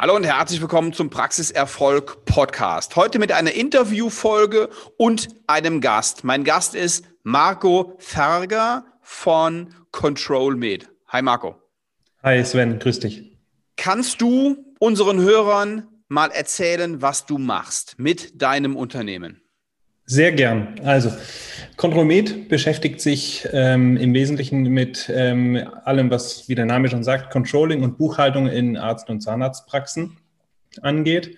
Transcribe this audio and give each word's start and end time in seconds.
Hallo 0.00 0.14
und 0.14 0.22
herzlich 0.22 0.60
willkommen 0.60 0.92
zum 0.92 1.10
Praxiserfolg 1.10 2.24
Podcast. 2.24 2.94
Heute 2.94 3.18
mit 3.18 3.32
einer 3.32 3.50
Interviewfolge 3.50 4.68
und 4.96 5.26
einem 5.48 5.80
Gast. 5.80 6.22
Mein 6.22 6.44
Gast 6.44 6.76
ist 6.76 7.04
Marco 7.24 7.96
Ferger 7.98 8.84
von 9.00 9.74
ControlMed. 9.90 10.88
Hi 11.08 11.20
Marco. 11.20 11.56
Hi 12.22 12.44
Sven, 12.44 12.78
grüß 12.78 13.00
dich. 13.00 13.36
Kannst 13.76 14.20
du 14.20 14.64
unseren 14.78 15.20
Hörern 15.20 15.88
mal 16.06 16.30
erzählen, 16.30 17.02
was 17.02 17.26
du 17.26 17.36
machst 17.36 17.96
mit 17.98 18.40
deinem 18.40 18.76
Unternehmen? 18.76 19.42
Sehr 20.10 20.32
gern. 20.32 20.80
Also, 20.84 21.12
Contromed 21.76 22.48
beschäftigt 22.48 23.02
sich 23.02 23.46
ähm, 23.52 23.98
im 23.98 24.14
Wesentlichen 24.14 24.62
mit 24.62 25.10
ähm, 25.14 25.62
allem, 25.84 26.10
was, 26.10 26.48
wie 26.48 26.54
der 26.54 26.64
Name 26.64 26.88
schon 26.88 27.04
sagt, 27.04 27.30
Controlling 27.30 27.82
und 27.82 27.98
Buchhaltung 27.98 28.48
in 28.48 28.78
Arzt- 28.78 29.10
und 29.10 29.20
Zahnarztpraxen 29.20 30.16
angeht. 30.80 31.36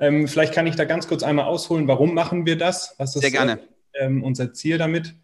Ähm, 0.00 0.26
vielleicht 0.26 0.54
kann 0.54 0.66
ich 0.66 0.74
da 0.74 0.86
ganz 0.86 1.06
kurz 1.06 1.22
einmal 1.22 1.44
ausholen, 1.44 1.86
warum 1.86 2.14
machen 2.14 2.46
wir 2.46 2.56
das? 2.56 2.94
Was 2.96 3.14
ist 3.14 3.20
Sehr 3.20 3.30
gerne. 3.30 3.60
Äh, 3.92 4.06
unser 4.08 4.54
Ziel 4.54 4.78
damit? 4.78 5.14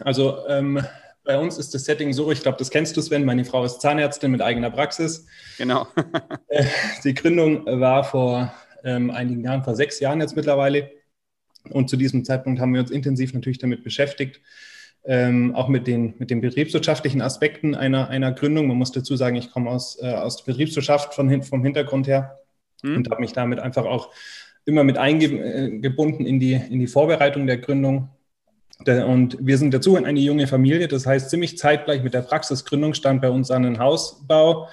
Also, 0.00 0.38
ähm, 0.48 0.82
bei 1.22 1.38
uns 1.38 1.58
ist 1.58 1.74
das 1.74 1.84
Setting 1.84 2.14
so, 2.14 2.32
ich 2.32 2.40
glaube, 2.40 2.56
das 2.56 2.70
kennst 2.70 2.96
du, 2.96 3.02
Sven, 3.02 3.26
meine 3.26 3.44
Frau 3.44 3.62
ist 3.62 3.82
Zahnärztin 3.82 4.30
mit 4.30 4.40
eigener 4.40 4.70
Praxis. 4.70 5.26
Genau. 5.58 5.86
Äh, 6.48 6.64
die 7.02 7.12
Gründung 7.12 7.66
war 7.66 8.04
vor 8.04 8.54
ähm, 8.84 9.10
einigen 9.10 9.42
Jahren, 9.42 9.64
vor 9.64 9.74
sechs 9.74 9.98
Jahren 9.98 10.20
jetzt 10.20 10.36
mittlerweile. 10.36 10.95
Und 11.70 11.90
zu 11.90 11.96
diesem 11.96 12.24
Zeitpunkt 12.24 12.60
haben 12.60 12.72
wir 12.74 12.80
uns 12.80 12.90
intensiv 12.90 13.34
natürlich 13.34 13.58
damit 13.58 13.84
beschäftigt, 13.84 14.40
ähm, 15.04 15.54
auch 15.54 15.68
mit 15.68 15.86
den, 15.86 16.14
mit 16.18 16.30
den 16.30 16.40
betriebswirtschaftlichen 16.40 17.22
Aspekten 17.22 17.74
einer, 17.74 18.08
einer 18.08 18.32
Gründung. 18.32 18.66
Man 18.66 18.76
muss 18.76 18.92
dazu 18.92 19.16
sagen, 19.16 19.36
ich 19.36 19.50
komme 19.50 19.70
aus, 19.70 19.98
äh, 20.02 20.08
aus 20.08 20.38
der 20.38 20.52
Betriebswirtschaft 20.52 21.14
von, 21.14 21.42
vom 21.42 21.62
Hintergrund 21.62 22.06
her 22.08 22.40
mhm. 22.82 22.96
und 22.96 23.10
habe 23.10 23.20
mich 23.20 23.32
damit 23.32 23.60
einfach 23.60 23.84
auch 23.84 24.12
immer 24.64 24.82
mit 24.82 24.98
eingebunden 24.98 26.26
in 26.26 26.40
die, 26.40 26.54
in 26.54 26.80
die 26.80 26.88
Vorbereitung 26.88 27.46
der 27.46 27.58
Gründung. 27.58 28.10
Und 28.84 29.38
wir 29.40 29.56
sind 29.56 29.72
dazu 29.72 29.96
in 29.96 30.04
eine 30.04 30.20
junge 30.20 30.46
Familie. 30.48 30.88
Das 30.88 31.06
heißt, 31.06 31.30
ziemlich 31.30 31.56
zeitgleich 31.56 32.02
mit 32.02 32.12
der 32.12 32.22
Praxisgründung 32.22 32.92
stand 32.92 33.22
bei 33.22 33.30
uns 33.30 33.50
an 33.50 33.62
den 33.62 33.78
Hausbau 33.78 34.68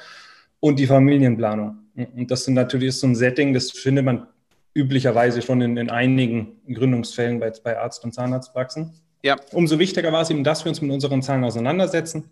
und 0.59 0.80
die 0.80 0.88
Familienplanung. 0.88 1.78
Und 1.96 2.31
das 2.31 2.44
sind 2.44 2.56
natürlich 2.56 2.98
so 2.98 3.08
ein 3.08 3.16
Setting, 3.16 3.53
das 3.53 3.72
findet 3.72 4.03
man 4.03 4.28
üblicherweise 4.74 5.42
schon 5.42 5.62
in, 5.62 5.78
in 5.78 5.90
einigen 5.90 6.62
Gründungsfällen 6.72 7.40
bei, 7.40 7.52
bei 7.64 7.78
Arzt- 7.78 8.04
und 8.04 8.14
Zahnarztpraxen. 8.14 8.94
Ja. 9.24 9.38
Umso 9.52 9.80
wichtiger 9.80 10.12
war 10.12 10.22
es 10.22 10.30
eben, 10.30 10.44
dass 10.44 10.66
wir 10.66 10.70
uns 10.70 10.82
mit 10.82 10.92
unseren 10.92 11.22
Zahlen 11.22 11.44
auseinandersetzen. 11.44 12.32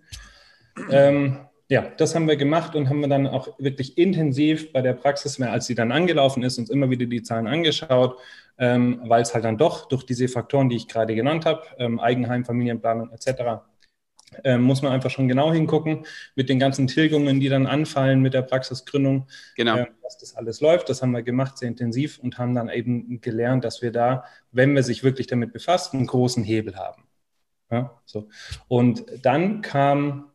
Ähm, 0.89 1.38
ja, 1.70 1.86
das 1.98 2.16
haben 2.16 2.28
wir 2.28 2.36
gemacht 2.36 2.75
und 2.75 2.89
haben 2.89 3.00
wir 3.00 3.08
dann 3.08 3.28
auch 3.28 3.48
wirklich 3.58 3.98
intensiv 3.98 4.73
bei 4.73 4.81
der 4.81 4.94
Praxis, 4.94 5.39
als 5.39 5.67
sie 5.67 5.75
dann 5.75 5.94
angelaufen 5.94 6.44
ist, 6.44 6.58
uns 6.58 6.70
immer 6.70 6.89
wieder 6.89 7.06
die 7.06 7.23
Zahlen 7.23 7.48
angeschaut, 7.48 8.17
ähm, 8.58 9.02
weil 9.05 9.22
es 9.22 9.33
halt 9.33 9.45
dann 9.45 9.58
doch 9.58 9.88
durch 9.88 10.05
diese 10.05 10.28
Faktoren, 10.28 10.67
die 10.67 10.76
ich 10.76 10.89
gerade 10.89 11.16
genannt 11.16 11.45
habe, 11.45 11.64
ähm, 11.78 12.00
Eigenheim, 12.00 12.44
Familienplanung 12.44 13.11
etc., 13.11 13.61
äh, 14.43 14.57
muss 14.57 14.81
man 14.81 14.91
einfach 14.91 15.09
schon 15.09 15.27
genau 15.27 15.51
hingucken 15.51 16.05
mit 16.35 16.49
den 16.49 16.59
ganzen 16.59 16.87
Tilgungen, 16.87 17.39
die 17.39 17.49
dann 17.49 17.67
anfallen 17.67 18.21
mit 18.21 18.33
der 18.33 18.41
Praxisgründung, 18.41 19.27
genau. 19.55 19.77
äh, 19.77 19.87
dass 20.03 20.17
das 20.17 20.35
alles 20.35 20.61
läuft. 20.61 20.89
Das 20.89 21.01
haben 21.01 21.11
wir 21.11 21.21
gemacht, 21.21 21.57
sehr 21.57 21.67
intensiv 21.67 22.19
und 22.19 22.37
haben 22.37 22.55
dann 22.55 22.69
eben 22.69 23.19
gelernt, 23.21 23.65
dass 23.65 23.81
wir 23.81 23.91
da, 23.91 24.23
wenn 24.52 24.73
wir 24.73 24.83
sich 24.83 25.03
wirklich 25.03 25.27
damit 25.27 25.53
befassen, 25.53 25.97
einen 25.97 26.07
großen 26.07 26.43
Hebel 26.43 26.75
haben. 26.75 27.03
Ja, 27.69 28.02
so. 28.05 28.27
Und 28.67 29.05
dann 29.21 29.61
kam 29.61 30.31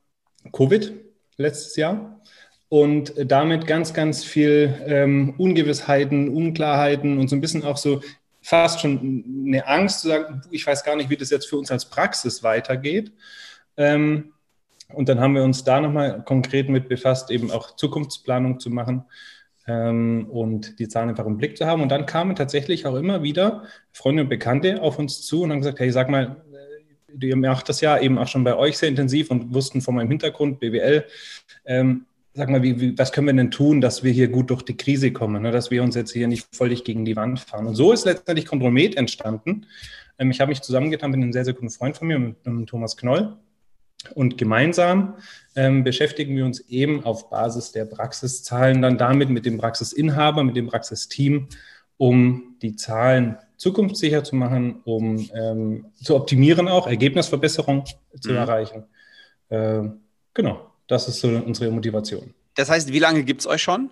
Covid 0.52 0.92
letztes 1.36 1.76
Jahr 1.76 2.20
und 2.68 3.14
damit 3.18 3.66
ganz, 3.66 3.94
ganz 3.94 4.24
viel 4.24 4.74
ähm, 4.86 5.34
Ungewissheiten, 5.38 6.28
Unklarheiten 6.28 7.18
und 7.18 7.28
so 7.28 7.36
ein 7.36 7.40
bisschen 7.40 7.64
auch 7.64 7.76
so 7.76 8.00
fast 8.42 8.80
schon 8.80 9.44
eine 9.46 9.66
Angst 9.66 10.00
zu 10.00 10.08
sagen, 10.08 10.42
ich 10.50 10.66
weiß 10.66 10.84
gar 10.84 10.96
nicht, 10.96 11.10
wie 11.10 11.16
das 11.16 11.30
jetzt 11.30 11.48
für 11.48 11.56
uns 11.56 11.70
als 11.70 11.86
Praxis 11.86 12.42
weitergeht. 12.42 13.12
Ähm, 13.76 14.32
und 14.92 15.08
dann 15.08 15.20
haben 15.20 15.34
wir 15.34 15.42
uns 15.42 15.64
da 15.64 15.80
nochmal 15.80 16.22
konkret 16.24 16.68
mit 16.68 16.88
befasst, 16.88 17.30
eben 17.30 17.50
auch 17.50 17.76
Zukunftsplanung 17.76 18.60
zu 18.60 18.70
machen 18.70 19.04
ähm, 19.66 20.28
und 20.30 20.78
die 20.78 20.88
Zahlen 20.88 21.08
einfach 21.08 21.26
im 21.26 21.38
Blick 21.38 21.56
zu 21.56 21.66
haben. 21.66 21.82
Und 21.82 21.88
dann 21.88 22.06
kamen 22.06 22.36
tatsächlich 22.36 22.86
auch 22.86 22.94
immer 22.94 23.22
wieder 23.22 23.64
Freunde 23.92 24.22
und 24.22 24.28
Bekannte 24.28 24.80
auf 24.82 24.98
uns 24.98 25.22
zu 25.22 25.42
und 25.42 25.50
haben 25.50 25.60
gesagt, 25.60 25.80
hey, 25.80 25.90
sag 25.90 26.08
mal, 26.08 26.36
äh, 27.20 27.26
ihr 27.26 27.36
macht 27.36 27.68
das 27.68 27.80
ja 27.80 27.98
eben 27.98 28.18
auch 28.18 28.28
schon 28.28 28.44
bei 28.44 28.56
euch 28.56 28.78
sehr 28.78 28.88
intensiv 28.88 29.30
und 29.30 29.52
wussten 29.54 29.80
von 29.80 29.96
meinem 29.96 30.08
Hintergrund, 30.08 30.60
BWL, 30.60 31.04
ähm, 31.64 32.06
sag 32.34 32.50
mal, 32.50 32.62
wie, 32.62 32.80
wie, 32.80 32.98
was 32.98 33.12
können 33.12 33.26
wir 33.26 33.34
denn 33.34 33.50
tun, 33.50 33.80
dass 33.80 34.04
wir 34.04 34.12
hier 34.12 34.28
gut 34.28 34.50
durch 34.50 34.62
die 34.62 34.76
Krise 34.76 35.10
kommen, 35.10 35.42
ne? 35.42 35.50
dass 35.50 35.70
wir 35.70 35.82
uns 35.82 35.94
jetzt 35.94 36.12
hier 36.12 36.28
nicht 36.28 36.46
völlig 36.52 36.84
gegen 36.84 37.04
die 37.04 37.16
Wand 37.16 37.40
fahren. 37.40 37.66
Und 37.66 37.74
so 37.74 37.92
ist 37.92 38.04
letztendlich 38.04 38.46
Kontrolmet 38.46 38.96
entstanden. 38.96 39.66
Ähm, 40.18 40.30
ich 40.30 40.40
habe 40.40 40.50
mich 40.50 40.60
zusammengetan 40.60 41.10
mit 41.10 41.20
einem 41.22 41.32
sehr, 41.32 41.44
sehr 41.44 41.54
guten 41.54 41.70
Freund 41.70 41.96
von 41.96 42.06
mir, 42.06 42.18
mit, 42.18 42.46
mit 42.46 42.68
Thomas 42.68 42.96
Knoll. 42.96 43.36
Und 44.14 44.38
gemeinsam 44.38 45.14
ähm, 45.54 45.84
beschäftigen 45.84 46.36
wir 46.36 46.44
uns 46.44 46.60
eben 46.68 47.04
auf 47.04 47.30
Basis 47.30 47.72
der 47.72 47.84
Praxiszahlen 47.84 48.82
dann 48.82 48.98
damit 48.98 49.30
mit 49.30 49.46
dem 49.46 49.58
Praxisinhaber, 49.58 50.44
mit 50.44 50.56
dem 50.56 50.68
Praxisteam, 50.68 51.48
um 51.96 52.56
die 52.62 52.76
Zahlen 52.76 53.38
zukunftssicher 53.56 54.22
zu 54.22 54.36
machen, 54.36 54.80
um 54.84 55.28
ähm, 55.34 55.86
zu 56.02 56.14
optimieren 56.14 56.68
auch, 56.68 56.86
Ergebnisverbesserung 56.86 57.84
zu 58.20 58.30
mhm. 58.30 58.36
erreichen. 58.36 58.84
Äh, 59.48 59.82
genau, 60.34 60.70
das 60.86 61.08
ist 61.08 61.20
so 61.20 61.28
unsere 61.28 61.70
Motivation. 61.70 62.34
Das 62.54 62.68
heißt, 62.70 62.92
wie 62.92 62.98
lange 62.98 63.24
gibt 63.24 63.40
es 63.40 63.46
euch 63.46 63.62
schon? 63.62 63.90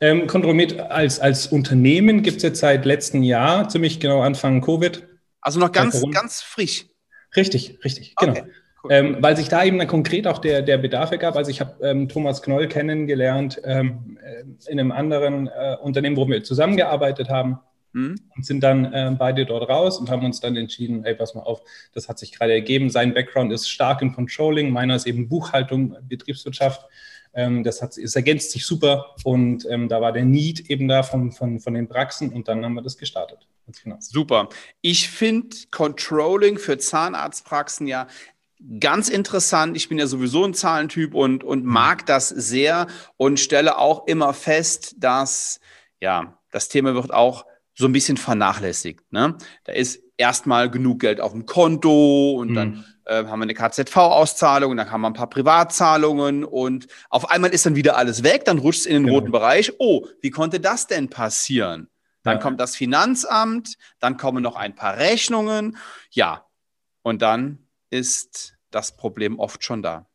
Ähm, 0.00 0.26
Kontrolmet 0.26 0.78
als, 0.78 1.20
als 1.20 1.46
Unternehmen 1.48 2.22
gibt 2.22 2.38
es 2.38 2.42
jetzt 2.42 2.60
seit 2.60 2.84
letztem 2.84 3.22
Jahr, 3.22 3.68
ziemlich 3.68 4.00
genau 4.00 4.20
Anfang 4.20 4.60
Covid. 4.60 5.06
Also 5.40 5.60
noch 5.60 5.72
ganz, 5.72 6.02
ganz 6.12 6.40
frisch. 6.40 6.86
Richtig, 7.36 7.78
richtig, 7.84 8.14
genau. 8.16 8.32
okay. 8.32 8.42
genau. 8.42 8.54
Ähm, 8.90 9.16
weil 9.20 9.36
sich 9.36 9.48
da 9.48 9.64
eben 9.64 9.78
dann 9.78 9.86
konkret 9.86 10.26
auch 10.26 10.38
der, 10.38 10.62
der 10.62 10.78
Bedarf 10.78 11.10
ergab. 11.10 11.36
Also 11.36 11.50
ich 11.50 11.60
habe 11.60 11.74
ähm, 11.82 12.08
Thomas 12.08 12.42
Knoll 12.42 12.68
kennengelernt 12.68 13.60
ähm, 13.64 14.18
äh, 14.22 14.70
in 14.70 14.80
einem 14.80 14.92
anderen 14.92 15.48
äh, 15.48 15.76
Unternehmen, 15.82 16.16
wo 16.16 16.26
wir 16.28 16.42
zusammengearbeitet 16.42 17.28
haben 17.28 17.58
mhm. 17.92 18.16
und 18.36 18.46
sind 18.46 18.62
dann 18.62 18.92
äh, 18.92 19.14
beide 19.18 19.46
dort 19.46 19.68
raus 19.68 19.98
und 19.98 20.10
haben 20.10 20.24
uns 20.24 20.40
dann 20.40 20.56
entschieden, 20.56 21.04
hey, 21.04 21.14
pass 21.14 21.34
mal 21.34 21.42
auf, 21.42 21.62
das 21.92 22.08
hat 22.08 22.18
sich 22.18 22.32
gerade 22.32 22.52
ergeben. 22.52 22.90
Sein 22.90 23.14
Background 23.14 23.52
ist 23.52 23.68
stark 23.68 24.02
im 24.02 24.14
Controlling, 24.14 24.70
meiner 24.70 24.96
ist 24.96 25.06
eben 25.06 25.28
Buchhaltung, 25.28 25.96
Betriebswirtschaft. 26.08 26.84
Ähm, 27.34 27.62
das 27.62 27.82
hat, 27.82 27.96
es 27.98 28.16
ergänzt 28.16 28.52
sich 28.52 28.64
super 28.64 29.14
und 29.24 29.66
ähm, 29.70 29.88
da 29.88 30.00
war 30.00 30.12
der 30.12 30.24
Need 30.24 30.70
eben 30.70 30.88
da 30.88 31.02
von, 31.02 31.32
von, 31.32 31.60
von 31.60 31.74
den 31.74 31.88
Praxen 31.88 32.30
und 32.30 32.48
dann 32.48 32.64
haben 32.64 32.74
wir 32.74 32.82
das 32.82 32.96
gestartet. 32.96 33.46
Genau. 33.84 33.96
Super. 34.00 34.48
Ich 34.80 35.10
finde 35.10 35.54
Controlling 35.70 36.58
für 36.58 36.78
Zahnarztpraxen 36.78 37.86
ja 37.86 38.06
ganz 38.80 39.08
interessant. 39.08 39.76
Ich 39.76 39.88
bin 39.88 39.98
ja 39.98 40.06
sowieso 40.06 40.44
ein 40.44 40.54
Zahlentyp 40.54 41.14
und, 41.14 41.44
und 41.44 41.64
mhm. 41.64 41.72
mag 41.72 42.06
das 42.06 42.28
sehr 42.28 42.86
und 43.16 43.40
stelle 43.40 43.78
auch 43.78 44.06
immer 44.06 44.34
fest, 44.34 44.96
dass 44.98 45.60
ja, 46.00 46.38
das 46.50 46.68
Thema 46.68 46.94
wird 46.94 47.12
auch 47.12 47.44
so 47.74 47.86
ein 47.86 47.92
bisschen 47.92 48.16
vernachlässigt. 48.16 49.12
Ne? 49.12 49.36
Da 49.64 49.72
ist 49.72 50.02
erstmal 50.16 50.70
genug 50.70 51.00
Geld 51.00 51.20
auf 51.20 51.32
dem 51.32 51.46
Konto 51.46 52.32
und 52.32 52.50
mhm. 52.50 52.54
dann 52.54 52.84
äh, 53.04 53.24
haben 53.24 53.38
wir 53.38 53.44
eine 53.44 53.54
KZV-Auszahlung 53.54 54.72
und 54.72 54.76
dann 54.76 54.90
haben 54.90 55.00
wir 55.00 55.06
ein 55.06 55.14
paar 55.14 55.30
Privatzahlungen 55.30 56.44
und 56.44 56.88
auf 57.08 57.30
einmal 57.30 57.50
ist 57.50 57.66
dann 57.66 57.76
wieder 57.76 57.96
alles 57.96 58.24
weg, 58.24 58.44
dann 58.44 58.58
rutscht 58.58 58.80
es 58.80 58.86
in 58.86 58.94
den 58.94 59.04
genau. 59.04 59.18
roten 59.18 59.30
Bereich. 59.30 59.72
Oh, 59.78 60.06
wie 60.20 60.30
konnte 60.30 60.58
das 60.58 60.88
denn 60.88 61.08
passieren? 61.08 61.88
Dann 62.24 62.36
ja. 62.36 62.42
kommt 62.42 62.60
das 62.60 62.74
Finanzamt, 62.74 63.78
dann 64.00 64.16
kommen 64.16 64.42
noch 64.42 64.56
ein 64.56 64.74
paar 64.74 64.96
Rechnungen. 64.96 65.76
Ja, 66.10 66.46
und 67.02 67.22
dann 67.22 67.67
ist 67.90 68.56
das 68.70 68.96
Problem 68.96 69.38
oft 69.38 69.64
schon 69.64 69.82
da. 69.82 70.06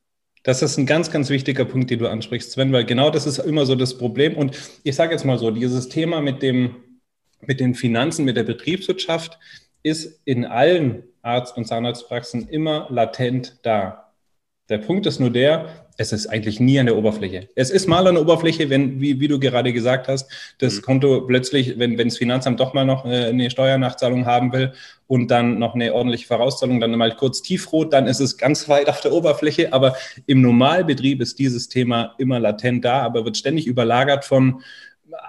Das 0.44 0.62
ist 0.62 0.78
ein 0.78 0.86
ganz, 0.86 1.10
ganz 1.10 1.30
wichtiger 1.30 1.64
Punkt, 1.64 1.90
den 1.90 2.00
du 2.00 2.08
ansprichst, 2.08 2.52
Sven, 2.52 2.74
weil 2.74 2.86
genau 2.86 3.10
das 3.10 3.26
ist 3.26 3.40
immer 3.40 3.66
so 3.66 3.76
das 3.76 3.98
Problem. 3.98 4.36
Und 4.36 4.58
ich 4.84 4.96
sage 4.96 5.14
jetzt 5.14 5.24
mal 5.24 5.38
so, 5.38 5.52
dieses 5.52 5.88
Thema 5.88 6.22
mit, 6.22 6.42
dem, 6.42 6.76
mit 7.40 7.62
den 7.62 7.76
Finanzen, 7.76 8.26
mit 8.26 8.36
der 8.36 8.44
Betriebswirtschaft 8.44 9.40
ist 9.84 10.22
in 10.26 10.46
allen 10.46 11.04
Arzt- 11.22 11.56
und 11.56 11.66
Zahnarztpraxen 11.66 12.50
immer 12.50 12.88
latent 12.90 13.60
da. 13.64 14.14
Der 14.70 14.78
Punkt 14.80 15.06
ist 15.06 15.20
nur 15.20 15.30
der, 15.30 15.83
es 15.98 16.12
ist 16.12 16.28
eigentlich 16.28 16.60
nie 16.60 16.80
an 16.80 16.88
der 16.88 16.96
Oberfläche. 16.96 17.50
Es 17.56 17.70
ist 17.70 17.88
mal 17.88 18.08
an 18.08 18.16
der 18.16 18.24
Oberfläche, 18.24 18.70
wenn, 18.70 19.00
wie, 19.00 19.20
wie 19.20 19.28
du 19.28 19.40
gerade 19.40 19.74
gesagt 19.74 20.08
hast, 20.08 20.30
das 20.58 20.78
mhm. 20.78 20.82
Konto 20.82 21.22
plötzlich, 21.22 21.78
wenn, 21.78 21.98
wenn 21.98 22.10
das 22.10 22.18
Finanzamt 22.18 22.60
doch 22.60 22.74
mal 22.74 22.86
noch 22.86 23.06
äh, 23.06 23.28
eine 23.28 23.50
Steuernachzahlung 23.50 24.26
haben 24.26 24.52
will 24.54 24.74
und 25.08 25.30
dann 25.30 25.60
noch 25.60 25.76
eine 25.76 25.94
ordentliche 25.94 26.28
Vorauszahlung, 26.28 26.80
dann 26.80 26.92
mal 26.98 27.16
kurz 27.16 27.42
tiefrot, 27.42 27.94
dann 27.94 28.08
ist 28.08 28.20
es 28.20 28.38
ganz 28.38 28.68
weit 28.70 28.90
auf 28.90 29.02
der 29.02 29.14
Oberfläche. 29.14 29.72
Aber 29.74 29.96
im 30.26 30.42
Normalbetrieb 30.42 31.22
ist 31.22 31.38
dieses 31.40 31.70
Thema 31.70 32.16
immer 32.18 32.40
latent 32.40 32.84
da, 32.86 33.02
aber 33.02 33.26
wird 33.26 33.38
ständig 33.38 33.68
überlagert 33.68 34.26
von 34.26 34.62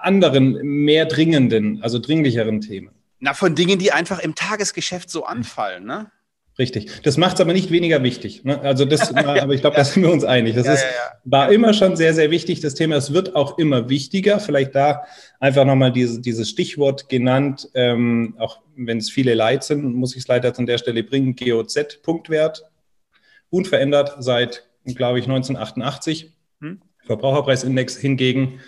anderen, 0.01 0.53
mehr 0.63 1.05
dringenden, 1.05 1.81
also 1.83 1.99
dringlicheren 1.99 2.61
Themen. 2.61 2.89
Na, 3.19 3.33
von 3.33 3.55
Dingen, 3.55 3.79
die 3.79 3.91
einfach 3.91 4.19
im 4.19 4.35
Tagesgeschäft 4.35 5.09
so 5.09 5.25
anfallen, 5.25 5.85
ne? 5.85 6.11
Richtig. 6.57 7.01
Das 7.03 7.17
macht 7.17 7.35
es 7.35 7.41
aber 7.41 7.51
nicht 7.51 7.69
weniger 7.69 8.01
wichtig. 8.01 8.45
Ne? 8.45 8.61
Also 8.61 8.85
das, 8.85 9.13
aber 9.15 9.53
ich 9.53 9.61
glaube, 9.61 9.75
da 9.75 9.83
sind 9.83 10.03
wir 10.03 10.11
uns 10.11 10.23
einig. 10.23 10.55
Das 10.55 10.65
Ja, 10.65 10.73
ist, 10.73 10.83
ja, 10.83 10.87
ja. 10.87 11.19
war 11.25 11.51
immer 11.51 11.73
schon 11.73 11.97
sehr, 11.97 12.13
sehr 12.13 12.31
wichtig, 12.31 12.61
das 12.61 12.75
Thema. 12.75 12.95
Es 12.95 13.13
wird 13.13 13.35
auch 13.35 13.57
immer 13.57 13.89
wichtiger. 13.89 14.39
Vielleicht 14.39 14.73
da 14.73 15.03
einfach 15.39 15.65
nochmal 15.65 15.91
diese, 15.91 16.21
dieses 16.21 16.49
Stichwort 16.49 17.09
genannt, 17.09 17.69
ähm, 17.73 18.35
auch 18.37 18.61
wenn 18.75 18.99
es 18.99 19.09
viele 19.09 19.33
Leid 19.33 19.63
sind, 19.63 19.83
muss 19.95 20.13
ich 20.15 20.23
es 20.23 20.27
leider 20.27 20.57
an 20.57 20.65
der 20.65 20.77
Stelle 20.77 21.03
bringen. 21.03 21.35
GOZ-Punktwert, 21.35 22.63
unverändert 23.49 24.15
seit, 24.19 24.65
glaube 24.85 25.19
ich, 25.19 25.25
1988. 25.25 26.31
Hm. 26.61 26.81
Verbraucherpreisindex 27.05 27.97
hingegen 27.97 28.59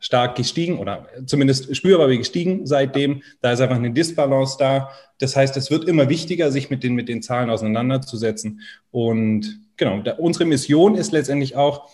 stark 0.00 0.36
gestiegen 0.36 0.78
oder 0.78 1.08
zumindest 1.26 1.74
spürbar 1.74 2.08
gestiegen 2.08 2.66
seitdem. 2.66 3.22
Da 3.40 3.52
ist 3.52 3.60
einfach 3.60 3.76
eine 3.76 3.90
Disbalance 3.90 4.56
da. 4.58 4.90
Das 5.18 5.34
heißt, 5.34 5.56
es 5.56 5.70
wird 5.70 5.88
immer 5.88 6.08
wichtiger, 6.08 6.52
sich 6.52 6.70
mit 6.70 6.84
den, 6.84 6.94
mit 6.94 7.08
den 7.08 7.22
Zahlen 7.22 7.50
auseinanderzusetzen. 7.50 8.60
Und 8.90 9.60
genau, 9.76 10.00
da, 10.00 10.12
unsere 10.12 10.44
Mission 10.44 10.94
ist 10.94 11.12
letztendlich 11.12 11.56
auch, 11.56 11.90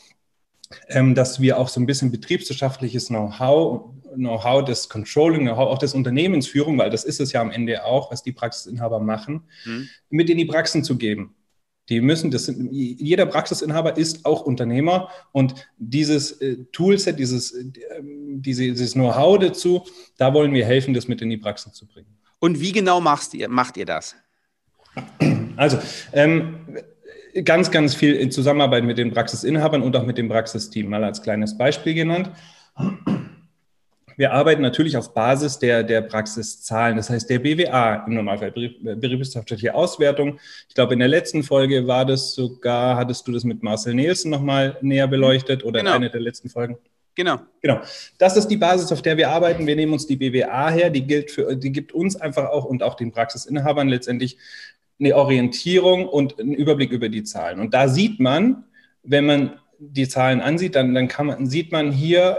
ähm, 0.89 1.15
dass 1.15 1.41
wir 1.41 1.59
auch 1.59 1.69
so 1.69 1.81
ein 1.81 1.87
bisschen 1.87 2.11
betriebswirtschaftliches 2.11 3.09
Know-how, 3.09 3.91
Know-how 4.15 4.65
des 4.65 4.89
Controlling, 4.89 5.43
Know-how 5.43 5.69
auch 5.71 5.79
des 5.79 5.95
Unternehmensführung, 5.95 6.79
weil 6.79 6.91
das 6.91 7.05
ist 7.05 7.21
es 7.21 7.33
ja 7.33 7.41
am 7.41 7.51
Ende 7.51 7.85
auch, 7.85 8.11
was 8.11 8.23
die 8.23 8.33
Praxisinhaber 8.33 9.01
machen, 9.01 9.43
Hm. 9.65 9.89
mit 10.11 10.31
in 10.31 10.39
die 10.39 10.45
Praxen 10.45 10.85
zu 10.85 10.97
geben. 10.97 11.35
Die 11.89 12.01
müssen, 12.01 12.31
das 12.31 12.47
sind, 12.47 12.71
jeder 12.73 13.27
Praxisinhaber 13.27 13.97
ist 13.97 14.25
auch 14.25 14.43
Unternehmer 14.43 15.11
und 15.33 15.55
dieses 15.77 16.41
äh, 16.41 16.65
Toolset, 16.73 17.19
dieses, 17.19 17.53
äh, 17.53 17.65
diese, 18.03 18.63
dieses 18.63 18.93
Know-how 18.95 19.39
dazu, 19.39 19.85
da 20.17 20.33
wollen 20.33 20.55
wir 20.55 20.65
helfen, 20.65 20.95
das 20.95 21.09
mit 21.09 21.21
in 21.21 21.31
die 21.31 21.37
Praxen 21.37 21.73
zu 21.73 21.87
bringen. 21.87 22.17
Und 22.39 22.61
wie 22.61 22.73
genau 22.73 23.01
machst 23.01 23.35
ihr, 23.35 23.49
macht 23.49 23.77
ihr 23.77 23.87
das? 23.87 24.17
Also 25.57 25.79
ähm, 26.13 26.59
ganz, 27.45 27.71
ganz 27.71 27.95
viel 27.95 28.15
in 28.15 28.31
Zusammenarbeit 28.31 28.85
mit 28.85 28.99
den 28.99 29.13
Praxisinhabern 29.13 29.83
und 29.83 29.97
auch 29.97 30.05
mit 30.05 30.19
dem 30.19 30.29
Praxisteam, 30.29 30.89
mal 30.89 31.05
als 31.05 31.23
kleines 31.23 31.57
Beispiel 31.59 31.95
genannt. 31.95 32.31
Wir 34.17 34.33
arbeiten 34.33 34.63
natürlich 34.63 34.97
auf 34.97 35.13
Basis 35.15 35.59
der, 35.59 35.83
der 35.83 36.03
Praxiszahlen, 36.03 36.97
das 36.97 37.11
heißt 37.11 37.29
der 37.31 37.39
BWA 37.41 38.05
im 38.07 38.15
Normalfall, 38.15 38.53
betriebswirtschaftliche 38.53 39.75
Auswertung. 39.75 40.39
Ich 40.69 40.75
glaube, 40.75 40.95
in 40.95 41.01
der 41.01 41.09
letzten 41.09 41.43
Folge 41.43 41.87
war 41.87 42.05
das 42.05 42.35
sogar, 42.35 42.97
hattest 42.97 43.27
du 43.27 43.33
das 43.33 43.45
mit 43.45 43.63
Marcel 43.63 43.95
Nielsen 43.95 44.31
nochmal 44.31 44.77
näher 44.81 45.09
beleuchtet 45.09 45.65
oder 45.65 45.81
Genau. 45.81 45.93
in 45.93 45.97
einer 45.97 46.09
der 46.11 46.21
letzten 46.21 46.49
Folgen? 46.49 46.79
Genau. 47.17 47.39
Genau. 47.63 47.81
Das 48.19 48.37
ist 48.37 48.49
die 48.49 48.57
Basis, 48.57 48.91
auf 48.91 49.03
der 49.03 49.17
wir 49.17 49.31
arbeiten. 49.31 49.67
Wir 49.67 49.77
nehmen 49.77 49.93
uns 49.93 50.07
die 50.07 50.17
BWA 50.17 50.71
her, 50.71 50.91
die 50.91 51.07
gilt 51.07 51.31
für, 51.31 51.55
die 51.57 51.71
gibt 51.71 51.93
uns 51.93 52.17
einfach 52.17 52.51
auch 52.51 52.65
und 52.65 52.83
auch 52.83 52.95
den 52.95 53.13
Praxisinhabern 53.13 53.89
letztendlich 53.89 54.37
eine 54.99 55.15
Orientierung 55.17 56.09
und 56.09 56.39
einen 56.41 56.55
Überblick 56.55 56.91
über 56.93 57.09
die 57.09 57.23
Zahlen. 57.25 57.61
Und 57.61 57.75
da 57.75 57.89
sieht 57.89 58.21
man, 58.21 58.65
wenn 59.03 59.27
man 59.27 59.53
die 59.79 60.09
Zahlen 60.09 60.41
ansieht, 60.41 60.75
dann, 60.77 60.95
dann 60.95 61.09
kann 61.09 61.27
man, 61.27 61.47
sieht 61.47 61.73
man 61.73 61.93
hier 61.93 62.39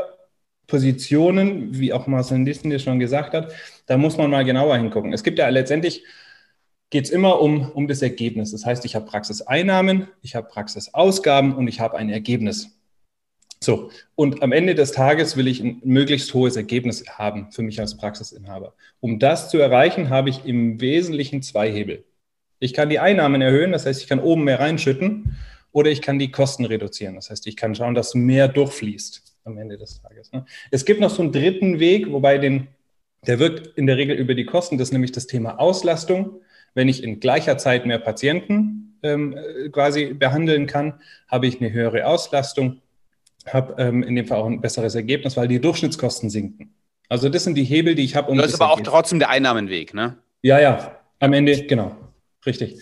Positionen, 0.67 1.77
wie 1.77 1.93
auch 1.93 2.07
Marcel 2.07 2.39
Nissen 2.39 2.69
dir 2.69 2.79
schon 2.79 2.99
gesagt 2.99 3.33
hat, 3.33 3.53
da 3.85 3.97
muss 3.97 4.17
man 4.17 4.31
mal 4.31 4.45
genauer 4.45 4.77
hingucken. 4.77 5.13
Es 5.13 5.23
gibt 5.23 5.39
ja 5.39 5.47
letztendlich, 5.49 6.03
geht 6.89 7.05
es 7.05 7.11
immer 7.11 7.41
um, 7.41 7.69
um 7.71 7.87
das 7.87 8.01
Ergebnis. 8.01 8.51
Das 8.51 8.65
heißt, 8.65 8.85
ich 8.85 8.95
habe 8.95 9.05
Praxiseinnahmen, 9.05 10.07
ich 10.21 10.35
habe 10.35 10.47
Praxisausgaben 10.47 11.55
und 11.55 11.67
ich 11.67 11.79
habe 11.79 11.97
ein 11.97 12.09
Ergebnis. 12.09 12.71
So, 13.63 13.89
und 14.15 14.43
am 14.43 14.51
Ende 14.51 14.75
des 14.75 14.91
Tages 14.91 15.37
will 15.37 15.47
ich 15.47 15.61
ein 15.61 15.81
möglichst 15.83 16.33
hohes 16.33 16.55
Ergebnis 16.55 17.03
haben 17.09 17.51
für 17.51 17.63
mich 17.63 17.79
als 17.79 17.97
Praxisinhaber. 17.97 18.75
Um 18.99 19.17
das 19.17 19.49
zu 19.49 19.57
erreichen, 19.57 20.09
habe 20.09 20.29
ich 20.29 20.45
im 20.45 20.81
Wesentlichen 20.81 21.41
zwei 21.41 21.71
Hebel. 21.71 22.03
Ich 22.59 22.73
kann 22.73 22.89
die 22.89 22.99
Einnahmen 22.99 23.41
erhöhen, 23.41 23.71
das 23.71 23.85
heißt, 23.85 24.01
ich 24.01 24.07
kann 24.07 24.19
oben 24.19 24.43
mehr 24.43 24.59
reinschütten, 24.59 25.35
oder 25.71 25.91
ich 25.91 26.01
kann 26.01 26.19
die 26.19 26.31
Kosten 26.31 26.63
reduzieren. 26.63 27.15
Das 27.15 27.29
heißt, 27.29 27.47
ich 27.47 27.57
kann 27.57 27.75
schauen, 27.75 27.95
dass 27.95 28.15
mehr 28.15 28.47
durchfließt 28.47 29.34
am 29.45 29.57
Ende 29.57 29.77
des 29.77 30.01
Tages. 30.01 30.31
ne? 30.31 30.45
Es 30.71 30.85
gibt 30.85 30.99
noch 30.99 31.09
so 31.09 31.21
einen 31.21 31.31
dritten 31.31 31.79
Weg, 31.79 32.11
wobei 32.11 32.37
den, 32.37 32.67
der 33.27 33.39
wirkt 33.39 33.77
in 33.77 33.87
der 33.87 33.97
Regel 33.97 34.15
über 34.17 34.33
die 34.33 34.45
Kosten, 34.45 34.77
das 34.77 34.89
ist 34.89 34.91
nämlich 34.91 35.11
das 35.11 35.27
Thema 35.27 35.59
Auslastung. 35.59 36.41
Wenn 36.73 36.89
ich 36.89 37.03
in 37.03 37.19
gleicher 37.19 37.57
Zeit 37.57 37.85
mehr 37.85 37.99
Patienten 37.99 38.97
ähm, 39.03 39.37
äh, 39.37 39.69
quasi 39.69 40.13
behandeln 40.13 40.67
kann, 40.67 40.99
habe 41.27 41.47
ich 41.47 41.61
eine 41.61 41.71
höhere 41.71 42.05
Auslastung, 42.05 42.81
habe 43.45 43.81
ähm, 43.81 44.03
in 44.03 44.15
dem 44.15 44.25
Fall 44.25 44.39
auch 44.39 44.47
ein 44.47 44.61
besseres 44.61 44.95
Ergebnis, 44.95 45.37
weil 45.37 45.47
die 45.47 45.61
Durchschnittskosten 45.61 46.29
sinken. 46.29 46.73
Also 47.07 47.29
das 47.29 47.43
sind 47.43 47.55
die 47.55 47.63
Hebel, 47.63 47.95
die 47.95 48.03
ich 48.03 48.15
habe. 48.15 48.31
Um 48.31 48.37
das 48.37 48.47
ist 48.47 48.59
aber 48.59 48.73
auch 48.73 48.81
trotzdem 48.81 49.19
der 49.19 49.29
Einnahmenweg, 49.29 49.93
ne? 49.93 50.17
ja, 50.41 50.59
ja, 50.59 50.99
am 51.19 51.33
Ende, 51.33 51.65
genau, 51.65 51.95
richtig. 52.45 52.77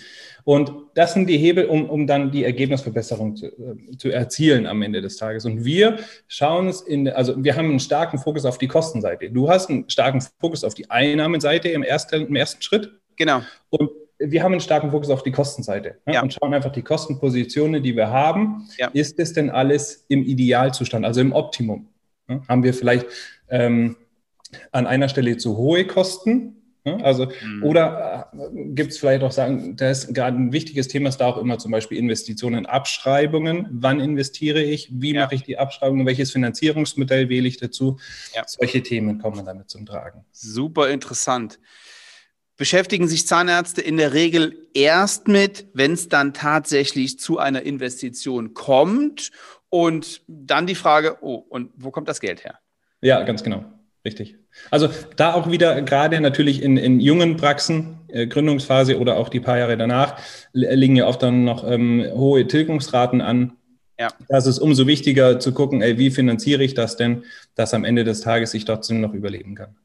Und 0.46 0.72
das 0.94 1.14
sind 1.14 1.28
die 1.28 1.38
Hebel, 1.38 1.66
um, 1.66 1.90
um 1.90 2.06
dann 2.06 2.32
die 2.32 2.44
Ergebnisverbesserung 2.44 3.36
zu, 3.36 3.48
äh, 3.48 3.98
zu 3.98 4.10
erzielen 4.10 4.68
am 4.68 4.82
Ende 4.82 5.02
des 5.02 5.18
Tages. 5.18 5.46
Und 5.46 5.64
wir 5.64 6.00
schauen 6.28 6.68
es 6.68 6.82
in, 6.82 7.08
also 7.08 7.42
wir 7.42 7.56
haben 7.56 7.70
einen 7.70 7.80
starken 7.80 8.18
Fokus 8.18 8.46
auf 8.46 8.58
die 8.58 8.68
Kostenseite. 8.68 9.30
Du 9.30 9.50
hast 9.50 9.70
einen 9.70 9.90
starken 9.90 10.22
Fokus 10.42 10.64
auf 10.64 10.74
die 10.74 10.90
Einnahmenseite 10.90 11.70
im 11.70 11.84
ersten, 11.84 12.28
im 12.28 12.36
ersten 12.36 12.62
Schritt. 12.62 12.92
Genau. 13.16 13.42
Und 13.70 13.90
wir 14.20 14.44
haben 14.44 14.52
einen 14.52 14.62
starken 14.62 14.92
Fokus 14.92 15.10
auf 15.10 15.24
die 15.24 15.32
Kostenseite 15.32 15.98
ne? 16.06 16.16
Ja. 16.16 16.22
und 16.22 16.34
schauen 16.34 16.54
einfach 16.54 16.72
die 16.72 16.82
Kostenpositionen, 16.82 17.82
die 17.82 17.96
wir 17.96 18.10
haben. 18.10 18.68
Ja. 18.78 18.90
Ist 18.94 19.20
es 19.20 19.34
denn 19.34 19.50
alles 19.50 20.06
im 20.08 20.24
Idealzustand, 20.24 21.06
also 21.06 21.22
im 21.22 21.34
Optimum? 21.34 21.88
Ne? 22.28 22.42
Haben 22.48 22.64
wir 22.64 22.74
vielleicht 22.74 23.06
ähm, 23.50 23.96
an 24.72 24.88
einer 24.88 25.10
Stelle 25.10 25.38
zu 25.38 25.58
hohe 25.58 25.86
Kosten? 25.86 26.63
Ne? 26.86 27.04
Also, 27.04 27.28
Mhm. 27.44 27.64
oder 27.64 28.30
äh, 28.34 28.48
gibt 28.74 28.92
es 28.92 28.98
vielleicht 28.98 29.24
auch 29.24 29.32
sagen, 29.32 29.76
da 29.78 29.90
ist 29.90 30.14
gerade 30.14 30.38
ein 30.38 30.52
wichtiges 30.52 30.90
Thema, 30.90 31.10
ist 31.10 31.18
da 31.18 31.28
auch 31.28 31.38
immer 31.38 31.58
zum 31.58 31.72
Beispiel 31.72 31.98
Investitionen, 31.98 32.66
Abschreibungen. 32.66 33.68
Wann 33.72 34.00
investiere 34.02 34.62
ich? 34.62 34.90
Wie 34.92 35.14
Ja. 35.14 35.22
mache 35.24 35.36
ich 35.36 35.44
die 35.44 35.58
Abschreibungen? 35.58 36.06
Welches 36.06 36.32
Finanzierungsmodell 36.32 37.30
wähle 37.30 37.48
ich 37.48 37.58
dazu? 37.58 38.00
Ja. 38.36 38.44
Solche 38.46 38.84
Themen 38.84 39.20
kommen 39.20 39.46
damit 39.46 39.70
zum 39.70 39.86
Tragen. 39.86 40.26
Super 40.32 40.90
interessant. 40.90 41.60
Beschäftigen 42.58 43.08
sich 43.08 43.26
Zahnärzte 43.28 43.82
in 43.82 43.98
der 43.98 44.14
Regel 44.14 44.68
erst 44.74 45.28
mit, 45.28 45.68
wenn 45.74 45.94
es 45.94 46.10
dann 46.10 46.34
tatsächlich 46.34 47.18
zu 47.18 47.40
einer 47.40 47.64
Investition 47.64 48.54
kommt 48.54 49.32
und 49.70 50.22
dann 50.28 50.68
die 50.68 50.76
Frage, 50.76 51.18
oh, 51.22 51.36
und 51.36 51.72
wo 51.78 51.90
kommt 51.92 52.10
das 52.10 52.20
Geld 52.20 52.44
her? 52.44 52.60
Ja, 53.02 53.24
ganz 53.24 53.42
genau. 53.44 53.64
Richtig. 54.06 54.36
Also 54.70 54.90
da 55.16 55.34
auch 55.34 55.50
wieder 55.50 55.82
gerade 55.82 56.20
natürlich 56.20 56.62
in, 56.62 56.78
in 56.78 57.00
jungen 57.00 57.38
Praxen, 57.38 58.00
äh, 58.10 58.28
Gründungsphase 58.28 59.00
oder 59.00 59.18
auch 59.18 59.30
die 59.30 59.40
paar 59.40 59.58
Jahre 59.58 59.78
danach, 59.78 60.20
li- 60.52 60.68
liegen 60.76 60.96
ja 60.96 61.08
oft 61.08 61.24
dann 61.24 61.46
noch 61.46 61.64
ähm, 61.66 62.06
hohe 62.14 62.46
Tilgungsraten 62.46 63.22
an. 63.22 63.54
Ja. 64.00 64.10
Das 64.28 64.48
ist 64.48 64.58
umso 64.58 64.88
wichtiger 64.88 65.40
zu 65.40 65.54
gucken, 65.54 65.82
ey, 65.82 66.00
wie 66.00 66.10
finanziere 66.10 66.64
ich 66.64 66.74
das 66.74 66.98
denn, 66.98 67.24
dass 67.56 67.76
am 67.76 67.86
Ende 67.86 68.04
des 68.04 68.22
Tages 68.22 68.54
ich 68.56 68.66
trotzdem 68.66 69.00
noch 69.00 69.14
überleben 69.14 69.54
kann. 69.56 69.76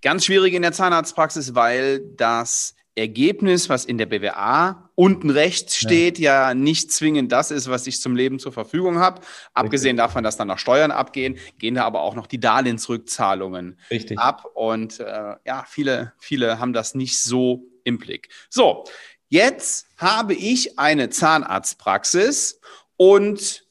Ganz 0.00 0.24
schwierig 0.24 0.54
in 0.54 0.62
der 0.62 0.72
Zahnarztpraxis, 0.72 1.54
weil 1.56 1.98
das 2.16 2.75
Ergebnis, 2.96 3.68
was 3.68 3.84
in 3.84 3.98
der 3.98 4.06
BWA 4.06 4.90
unten 4.94 5.28
rechts 5.28 5.80
Ja. 5.82 5.88
steht, 5.88 6.18
ja. 6.18 6.54
nicht 6.54 6.90
zwingend 6.90 7.30
das 7.30 7.50
ist, 7.50 7.68
was 7.68 7.86
ich 7.86 8.00
zum 8.00 8.16
Leben 8.16 8.38
zur 8.38 8.52
Verfügung 8.52 8.98
habe. 8.98 9.20
Abgesehen 9.52 9.98
davon, 9.98 10.24
dass 10.24 10.38
dann 10.38 10.48
noch 10.48 10.58
Steuern 10.58 10.90
abgehen, 10.90 11.38
gehen 11.58 11.74
da 11.74 11.84
aber 11.84 12.00
auch 12.00 12.14
noch 12.14 12.26
die 12.26 12.40
Darlehensrückzahlungen 12.40 13.78
Richtig. 13.90 14.18
ab. 14.18 14.46
Und 14.54 14.98
äh, 15.00 15.34
ja, 15.44 15.64
viele, 15.68 16.14
viele 16.18 16.58
haben 16.58 16.72
das 16.72 16.94
nicht 16.94 17.18
so 17.18 17.66
im 17.84 17.98
Blick. 17.98 18.30
So, 18.48 18.84
jetzt 19.28 19.86
habe 19.98 20.32
ich 20.32 20.78
eine 20.78 21.10
Zahnarztpraxis 21.10 22.60
und 22.96 23.66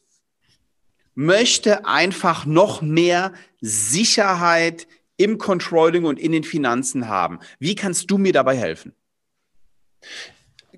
möchte 1.15 1.85
einfach 1.85 2.45
noch 2.45 2.83
mehr 2.83 3.33
Sicherheit 3.59 4.87
im 5.17 5.39
Controlling 5.39 6.05
und 6.05 6.19
in 6.19 6.31
den 6.31 6.43
Finanzen 6.43 7.07
haben. 7.07 7.39
Wie 7.57 7.73
kannst 7.73 8.11
du 8.11 8.17
mir 8.19 8.33
dabei 8.33 8.55
helfen? 8.57 8.93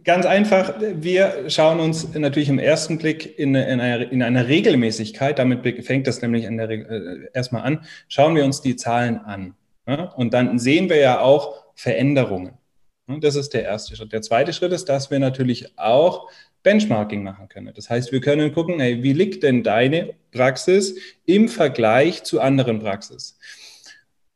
Ganz 0.03 0.25
einfach, 0.25 0.75
wir 0.79 1.49
schauen 1.49 1.79
uns 1.79 2.13
natürlich 2.13 2.49
im 2.49 2.59
ersten 2.59 2.97
Blick 2.97 3.37
in, 3.37 3.55
in, 3.55 3.81
einer, 3.81 4.11
in 4.11 4.23
einer 4.23 4.47
Regelmäßigkeit, 4.47 5.37
damit 5.37 5.85
fängt 5.85 6.07
das 6.07 6.21
nämlich 6.21 6.45
der, 6.47 6.69
äh, 6.69 7.29
erstmal 7.33 7.63
an, 7.63 7.85
schauen 8.07 8.35
wir 8.35 8.45
uns 8.45 8.61
die 8.61 8.75
Zahlen 8.75 9.17
an. 9.17 9.55
Ja? 9.87 10.03
Und 10.15 10.33
dann 10.33 10.59
sehen 10.59 10.89
wir 10.89 10.97
ja 10.97 11.19
auch 11.19 11.63
Veränderungen. 11.75 12.53
Das 13.07 13.35
ist 13.35 13.53
der 13.53 13.63
erste 13.63 13.95
Schritt. 13.95 14.11
Der 14.11 14.21
zweite 14.21 14.51
Schritt 14.51 14.73
ist, 14.73 14.89
dass 14.89 15.09
wir 15.09 15.19
natürlich 15.19 15.77
auch 15.77 16.29
Benchmarking 16.63 17.23
machen 17.23 17.47
können. 17.47 17.71
Das 17.73 17.89
heißt, 17.89 18.11
wir 18.11 18.19
können 18.19 18.53
gucken, 18.53 18.79
hey, 18.81 19.01
wie 19.01 19.13
liegt 19.13 19.43
denn 19.43 19.63
deine 19.63 20.13
Praxis 20.31 20.95
im 21.25 21.47
Vergleich 21.47 22.23
zu 22.23 22.41
anderen 22.41 22.79
Praxis? 22.79 23.39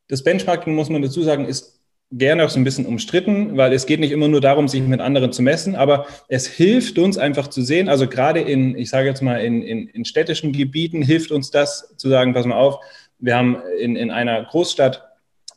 Das 0.08 0.24
Benchmarking, 0.24 0.74
muss 0.74 0.88
man 0.88 1.02
dazu 1.02 1.22
sagen, 1.22 1.44
ist 1.44 1.81
gerne 2.12 2.44
auch 2.44 2.50
so 2.50 2.60
ein 2.60 2.64
bisschen 2.64 2.86
umstritten, 2.86 3.56
weil 3.56 3.72
es 3.72 3.86
geht 3.86 4.00
nicht 4.00 4.12
immer 4.12 4.28
nur 4.28 4.40
darum, 4.40 4.68
sich 4.68 4.82
mit 4.82 5.00
anderen 5.00 5.32
zu 5.32 5.42
messen, 5.42 5.74
aber 5.74 6.06
es 6.28 6.46
hilft 6.46 6.98
uns 6.98 7.16
einfach 7.18 7.48
zu 7.48 7.62
sehen, 7.62 7.88
also 7.88 8.06
gerade 8.06 8.40
in, 8.40 8.76
ich 8.76 8.90
sage 8.90 9.08
jetzt 9.08 9.22
mal, 9.22 9.36
in, 9.36 9.62
in, 9.62 9.88
in 9.88 10.04
städtischen 10.04 10.52
Gebieten 10.52 11.02
hilft 11.02 11.32
uns 11.32 11.50
das 11.50 11.94
zu 11.96 12.08
sagen, 12.08 12.34
pass 12.34 12.46
mal 12.46 12.56
auf, 12.56 12.78
wir 13.18 13.36
haben 13.36 13.56
in, 13.78 13.96
in 13.96 14.10
einer 14.10 14.44
Großstadt 14.44 15.02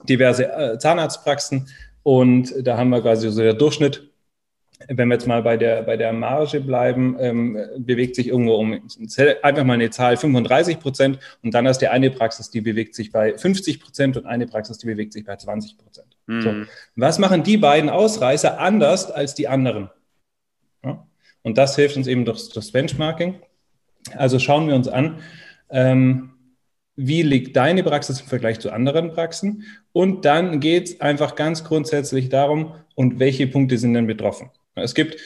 diverse 0.07 0.51
äh, 0.51 0.77
Zahnarztpraxen 0.77 1.67
und 2.03 2.53
da 2.63 2.77
haben 2.77 2.89
wir 2.89 3.01
quasi 3.01 3.29
so 3.29 3.41
der 3.41 3.53
Durchschnitt 3.53 4.09
wenn 4.88 5.08
wir 5.08 5.15
jetzt 5.15 5.27
mal 5.27 5.41
bei 5.41 5.58
der, 5.58 5.84
bei 5.84 5.98
der 5.98 6.12
Marge 6.13 6.60
bleiben, 6.60 7.15
ähm, 7.20 7.58
bewegt 7.77 8.15
sich 8.15 8.27
irgendwo 8.27 8.55
um 8.55 8.74
einfach 9.41 9.63
mal 9.63 9.74
eine 9.74 9.89
Zahl 9.89 10.17
35 10.17 10.79
Prozent 10.79 11.20
und 11.44 11.53
dann 11.53 11.65
ist 11.65 11.79
die 11.79 11.88
eine 11.88 12.12
Praxis, 12.12 12.50
die 12.50 12.62
bewegt 12.62 12.96
sich 12.96 13.12
bei 13.12 13.38
50 13.38 13.79
Prozent 13.79 14.17
und 14.17 14.25
eine 14.25 14.48
Praxis, 14.48 14.77
die 14.77 14.88
bewegt 14.88 15.13
sich 15.13 15.24
bei 15.24 15.36
20 15.36 15.77
Prozent. 15.77 16.17
Mhm. 16.27 16.41
So. 16.41 16.53
Was 16.96 17.20
machen 17.20 17.44
die 17.44 17.58
beiden 17.58 17.89
Ausreißer 17.89 18.60
anders 18.60 19.10
als 19.10 19.34
die 19.34 19.48
anderen? 19.48 19.89
Ja? 20.84 21.05
Und 21.41 21.58
das 21.58 21.75
hilft 21.75 21.96
uns 21.96 22.08
eben 22.08 22.25
durch 22.25 22.50
das 22.50 22.72
Benchmarking. 22.72 23.36
Also 24.15 24.39
schauen 24.39 24.67
wir 24.67 24.75
uns 24.75 24.88
an, 24.88 25.20
ähm, 25.70 26.32
wie 26.98 27.24
liegt 27.24 27.58
deine 27.58 27.84
Praxis 27.84 28.22
im 28.22 28.27
Vergleich 28.27 28.60
zu 28.60 28.72
anderen 28.72 29.12
Praxen? 29.12 29.63
Und 29.91 30.25
dann 30.25 30.60
geht 30.60 30.88
es 30.88 31.01
einfach 31.01 31.36
ganz 31.36 31.63
grundsätzlich 31.63 32.29
darum, 32.29 32.74
und 32.96 33.20
welche 33.20 33.46
Punkte 33.46 33.77
sind 33.77 33.94
denn 33.94 34.08
betroffen? 34.08 34.50
Es 34.75 34.94
gibt 34.94 35.17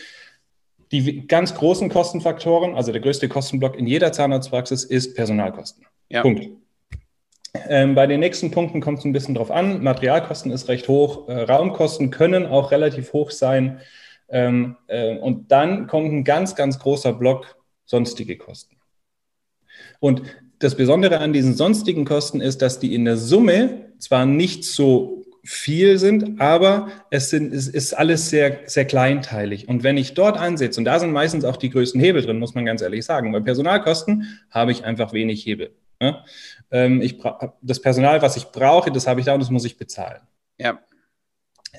die 0.92 1.28
ganz 1.28 1.54
großen 1.54 1.90
Kostenfaktoren, 1.90 2.76
also 2.76 2.92
der 2.92 3.02
größte 3.02 3.30
Kostenblock 3.30 3.78
in 3.78 3.86
jeder 3.86 4.12
Zahnarztpraxis 4.12 4.84
ist 4.84 5.16
Personalkosten. 5.16 5.86
Ja. 6.10 6.22
Punkt. 6.22 6.50
Ähm, 7.68 7.96
bei 7.96 8.08
den 8.08 8.20
nächsten 8.20 8.52
Punkten 8.52 8.82
kommt 8.82 9.00
es 9.00 9.06
ein 9.06 9.14
bisschen 9.14 9.36
drauf 9.36 9.52
an. 9.52 9.84
Materialkosten 9.84 10.52
ist 10.52 10.68
recht 10.68 10.88
hoch, 10.88 11.28
äh, 11.28 11.42
Raumkosten 11.42 12.12
können 12.12 12.46
auch 12.46 12.72
relativ 12.72 13.14
hoch 13.14 13.32
sein. 13.32 13.82
Ähm, 14.30 14.78
äh, 14.88 15.18
und 15.18 15.52
dann 15.52 15.88
kommt 15.88 16.12
ein 16.12 16.24
ganz, 16.24 16.56
ganz 16.56 16.80
großer 16.80 17.14
Block 17.14 17.58
sonstige 17.86 18.38
Kosten. 18.38 18.78
Und 20.00 20.22
das 20.60 20.76
Besondere 20.76 21.20
an 21.20 21.34
diesen 21.34 21.56
sonstigen 21.56 22.06
Kosten 22.06 22.42
ist, 22.42 22.62
dass 22.62 22.80
die 22.80 22.94
in 22.94 23.06
der 23.06 23.18
Summe 23.18 23.94
zwar 23.98 24.26
nicht 24.26 24.66
so 24.66 25.19
viel 25.50 25.98
sind, 25.98 26.40
aber 26.40 26.90
es, 27.10 27.32
sind, 27.32 27.52
es 27.56 27.68
ist 27.68 27.94
alles 27.94 28.30
sehr, 28.30 28.60
sehr 28.68 28.86
kleinteilig. 28.86 29.68
Und 29.68 29.82
wenn 29.82 29.98
ich 29.98 30.14
dort 30.14 30.38
ansetze, 30.38 30.80
und 30.80 30.86
da 30.86 31.00
sind 31.00 31.12
meistens 31.12 31.44
auch 31.44 31.58
die 31.58 31.72
größten 31.72 32.00
Hebel 32.00 32.22
drin, 32.22 32.38
muss 32.38 32.54
man 32.54 32.66
ganz 32.66 32.84
ehrlich 32.84 33.04
sagen, 33.04 33.32
bei 33.32 33.40
Personalkosten 33.40 34.40
habe 34.52 34.72
ich 34.72 34.86
einfach 34.86 35.12
wenig 35.12 35.44
Hebel. 35.44 35.72
Ja? 36.00 36.24
Ähm, 36.70 37.02
ich 37.02 37.20
das 37.64 37.82
Personal, 37.82 38.22
was 38.22 38.38
ich 38.38 38.52
brauche, 38.52 38.92
das 38.92 39.08
habe 39.08 39.22
ich 39.22 39.26
da 39.26 39.34
und 39.34 39.40
das 39.40 39.50
muss 39.50 39.66
ich 39.66 39.80
bezahlen. 39.80 40.22
Ja. 40.60 40.80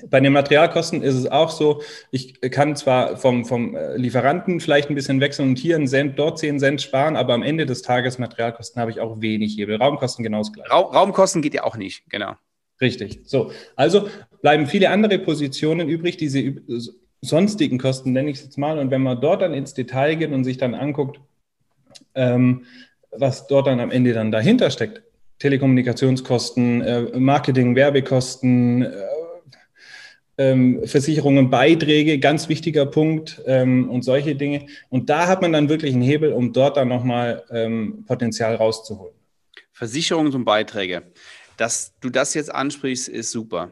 Bei 0.05 0.19
den 0.19 0.33
Materialkosten 0.33 1.01
ist 1.01 1.15
es 1.15 1.27
auch 1.27 1.49
so, 1.49 1.81
ich 2.11 2.41
kann 2.51 2.75
zwar 2.75 3.15
vom, 3.15 3.45
vom 3.45 3.77
äh, 3.77 3.95
Lieferanten 3.95 4.59
vielleicht 4.59 4.89
ein 4.89 4.95
bisschen 4.95 5.21
wechseln 5.21 5.47
und 5.47 5.59
hier 5.59 5.77
einen 5.77 5.87
Cent, 5.87 6.19
dort 6.19 6.39
10 6.39 6.59
Cent 6.59 6.81
sparen, 6.81 7.15
aber 7.15 7.33
am 7.33 7.41
Ende 7.41 7.65
des 7.65 7.83
Tages 7.83 8.17
Materialkosten 8.19 8.81
habe 8.81 8.91
ich 8.91 8.99
auch 8.99 9.21
wenig 9.21 9.55
Hebel. 9.55 9.77
Raumkosten 9.77 10.23
genauso 10.23 10.51
gleich. 10.51 10.69
Raumkosten 10.69 11.41
geht 11.41 11.53
ja 11.53 11.63
auch 11.63 11.77
nicht, 11.77 12.03
genau. 12.09 12.35
Richtig. 12.81 13.21
So, 13.25 13.51
also 13.75 14.09
bleiben 14.41 14.65
viele 14.65 14.89
andere 14.89 15.19
Positionen 15.19 15.87
übrig, 15.87 16.17
diese 16.17 16.55
sonstigen 17.21 17.77
Kosten 17.77 18.11
nenne 18.11 18.31
ich 18.31 18.37
es 18.37 18.43
jetzt 18.43 18.57
mal. 18.57 18.79
Und 18.79 18.89
wenn 18.91 19.03
man 19.03 19.21
dort 19.21 19.43
dann 19.43 19.53
ins 19.53 19.73
Detail 19.73 20.15
geht 20.15 20.31
und 20.31 20.43
sich 20.43 20.57
dann 20.57 20.73
anguckt, 20.73 21.21
ähm, 22.15 22.65
was 23.11 23.47
dort 23.47 23.67
dann 23.67 23.79
am 23.79 23.91
Ende 23.91 24.13
dann 24.13 24.31
dahinter 24.31 24.71
steckt, 24.71 25.03
Telekommunikationskosten, 25.39 26.81
äh, 26.81 27.19
Marketing, 27.19 27.75
Werbekosten, 27.75 28.83
äh, 28.83 28.91
ähm, 30.37 30.81
Versicherungen, 30.85 31.49
Beiträge, 31.49 32.17
ganz 32.17 32.49
wichtiger 32.49 32.85
Punkt 32.85 33.41
ähm, 33.45 33.89
und 33.89 34.03
solche 34.03 34.35
Dinge. 34.35 34.65
Und 34.89 35.09
da 35.09 35.27
hat 35.27 35.41
man 35.41 35.53
dann 35.53 35.69
wirklich 35.69 35.93
einen 35.93 36.01
Hebel, 36.01 36.33
um 36.33 36.53
dort 36.53 36.77
dann 36.77 36.87
nochmal 36.87 37.43
ähm, 37.51 38.05
Potenzial 38.07 38.55
rauszuholen. 38.55 39.13
Versicherungen 39.71 40.33
und 40.33 40.45
Beiträge 40.45 41.03
dass 41.57 41.93
du 41.99 42.09
das 42.09 42.33
jetzt 42.33 42.53
ansprichst, 42.53 43.07
ist 43.07 43.31
super. 43.31 43.71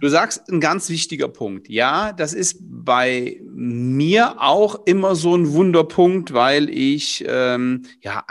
Du 0.00 0.08
sagst 0.08 0.50
ein 0.50 0.60
ganz 0.60 0.90
wichtiger 0.90 1.28
Punkt. 1.28 1.68
Ja, 1.68 2.12
das 2.12 2.34
ist 2.34 2.58
bei 2.60 3.40
mir 3.42 4.40
auch 4.40 4.86
immer 4.86 5.14
so 5.14 5.34
ein 5.36 5.52
Wunderpunkt, 5.52 6.32
weil 6.32 6.68
ich 6.68 7.24
ähm, 7.26 7.84
ja 8.02 8.24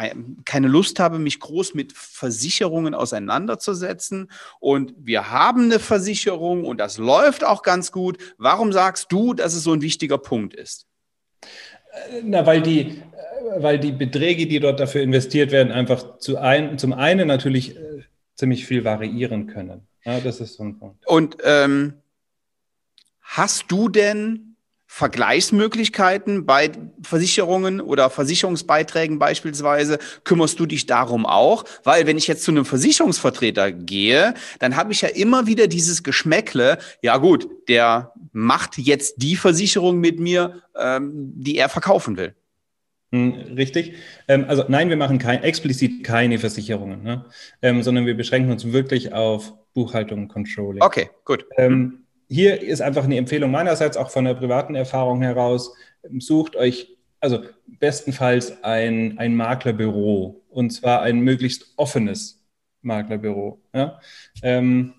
keine 0.45 0.67
Lust 0.67 0.99
habe, 0.99 1.17
mich 1.19 1.39
groß 1.39 1.73
mit 1.73 1.93
Versicherungen 1.93 2.93
auseinanderzusetzen. 2.93 4.29
Und 4.59 4.93
wir 4.97 5.31
haben 5.31 5.65
eine 5.65 5.79
Versicherung 5.79 6.65
und 6.65 6.79
das 6.79 6.97
läuft 6.97 7.43
auch 7.43 7.63
ganz 7.63 7.91
gut. 7.91 8.17
Warum 8.37 8.71
sagst 8.71 9.11
du, 9.11 9.33
dass 9.33 9.53
es 9.53 9.63
so 9.63 9.73
ein 9.73 9.81
wichtiger 9.81 10.17
Punkt 10.17 10.53
ist? 10.53 10.85
Na, 12.23 12.45
weil 12.45 12.61
die, 12.61 13.01
weil 13.57 13.79
die 13.79 13.91
Beträge, 13.91 14.45
die 14.45 14.59
dort 14.59 14.79
dafür 14.79 15.01
investiert 15.01 15.51
werden, 15.51 15.71
einfach 15.71 16.19
zu 16.19 16.37
ein, 16.37 16.77
zum 16.77 16.93
einen 16.93 17.27
natürlich 17.27 17.75
äh, 17.75 18.03
ziemlich 18.37 18.65
viel 18.65 18.85
variieren 18.85 19.47
können. 19.47 19.87
Ja, 20.05 20.19
das 20.21 20.39
ist 20.39 20.53
so 20.53 20.63
ein 20.63 20.79
Punkt. 20.79 21.05
Und 21.05 21.37
ähm, 21.43 21.93
hast 23.21 23.65
du 23.69 23.89
denn 23.89 24.55
Vergleichsmöglichkeiten 24.89 26.45
bei 26.45 26.71
Versicherungen 27.03 27.81
oder 27.81 28.09
Versicherungsbeiträgen 28.09 29.19
beispielsweise? 29.19 29.99
Kümmerst 30.23 30.59
du 30.59 30.65
dich 30.65 30.85
darum 30.85 31.25
auch? 31.25 31.65
Weil 31.83 32.07
wenn 32.07 32.17
ich 32.17 32.27
jetzt 32.27 32.43
zu 32.43 32.51
einem 32.51 32.63
Versicherungsvertreter 32.63 33.73
gehe, 33.73 34.33
dann 34.59 34.77
habe 34.77 34.93
ich 34.93 35.01
ja 35.01 35.09
immer 35.09 35.45
wieder 35.45 35.67
dieses 35.67 36.03
Geschmäckle, 36.03 36.77
ja 37.01 37.17
gut, 37.17 37.49
der 37.67 38.13
macht 38.31 38.77
jetzt 38.77 39.15
die 39.17 39.35
Versicherung 39.35 39.99
mit 39.99 40.19
mir, 40.19 40.61
ähm, 40.75 41.33
die 41.35 41.57
er 41.57 41.67
verkaufen 41.67 42.15
will. 42.15 42.33
Hm, 43.11 43.33
richtig. 43.55 43.93
Ähm, 44.27 44.45
also 44.47 44.65
nein, 44.67 44.89
wir 44.89 44.97
machen 44.97 45.17
kein, 45.17 45.43
explizit 45.43 46.03
keine 46.03 46.39
Versicherungen, 46.39 47.03
ne? 47.03 47.25
ähm, 47.61 47.81
sondern 47.81 48.05
wir 48.05 48.17
beschränken 48.17 48.51
uns 48.51 48.71
wirklich 48.71 49.13
auf 49.13 49.53
Buchhaltung 49.73 50.23
und 50.23 50.27
Controlling. 50.27 50.81
Okay, 50.81 51.09
gut. 51.23 51.45
Ähm, 51.57 52.03
hier 52.27 52.61
ist 52.61 52.81
einfach 52.81 53.05
eine 53.05 53.17
Empfehlung 53.17 53.51
meinerseits, 53.51 53.95
auch 53.95 54.09
von 54.09 54.25
der 54.25 54.33
privaten 54.33 54.75
Erfahrung 54.75 55.21
heraus, 55.21 55.73
sucht 56.19 56.55
euch 56.57 56.97
also 57.19 57.43
bestenfalls 57.67 58.63
ein, 58.63 59.17
ein 59.17 59.35
Maklerbüro 59.35 60.43
und 60.49 60.71
zwar 60.71 61.01
ein 61.01 61.19
möglichst 61.19 61.73
offenes 61.77 62.45
Maklerbüro. 62.81 63.61
Ja? 63.73 63.99
Ähm, 64.43 64.93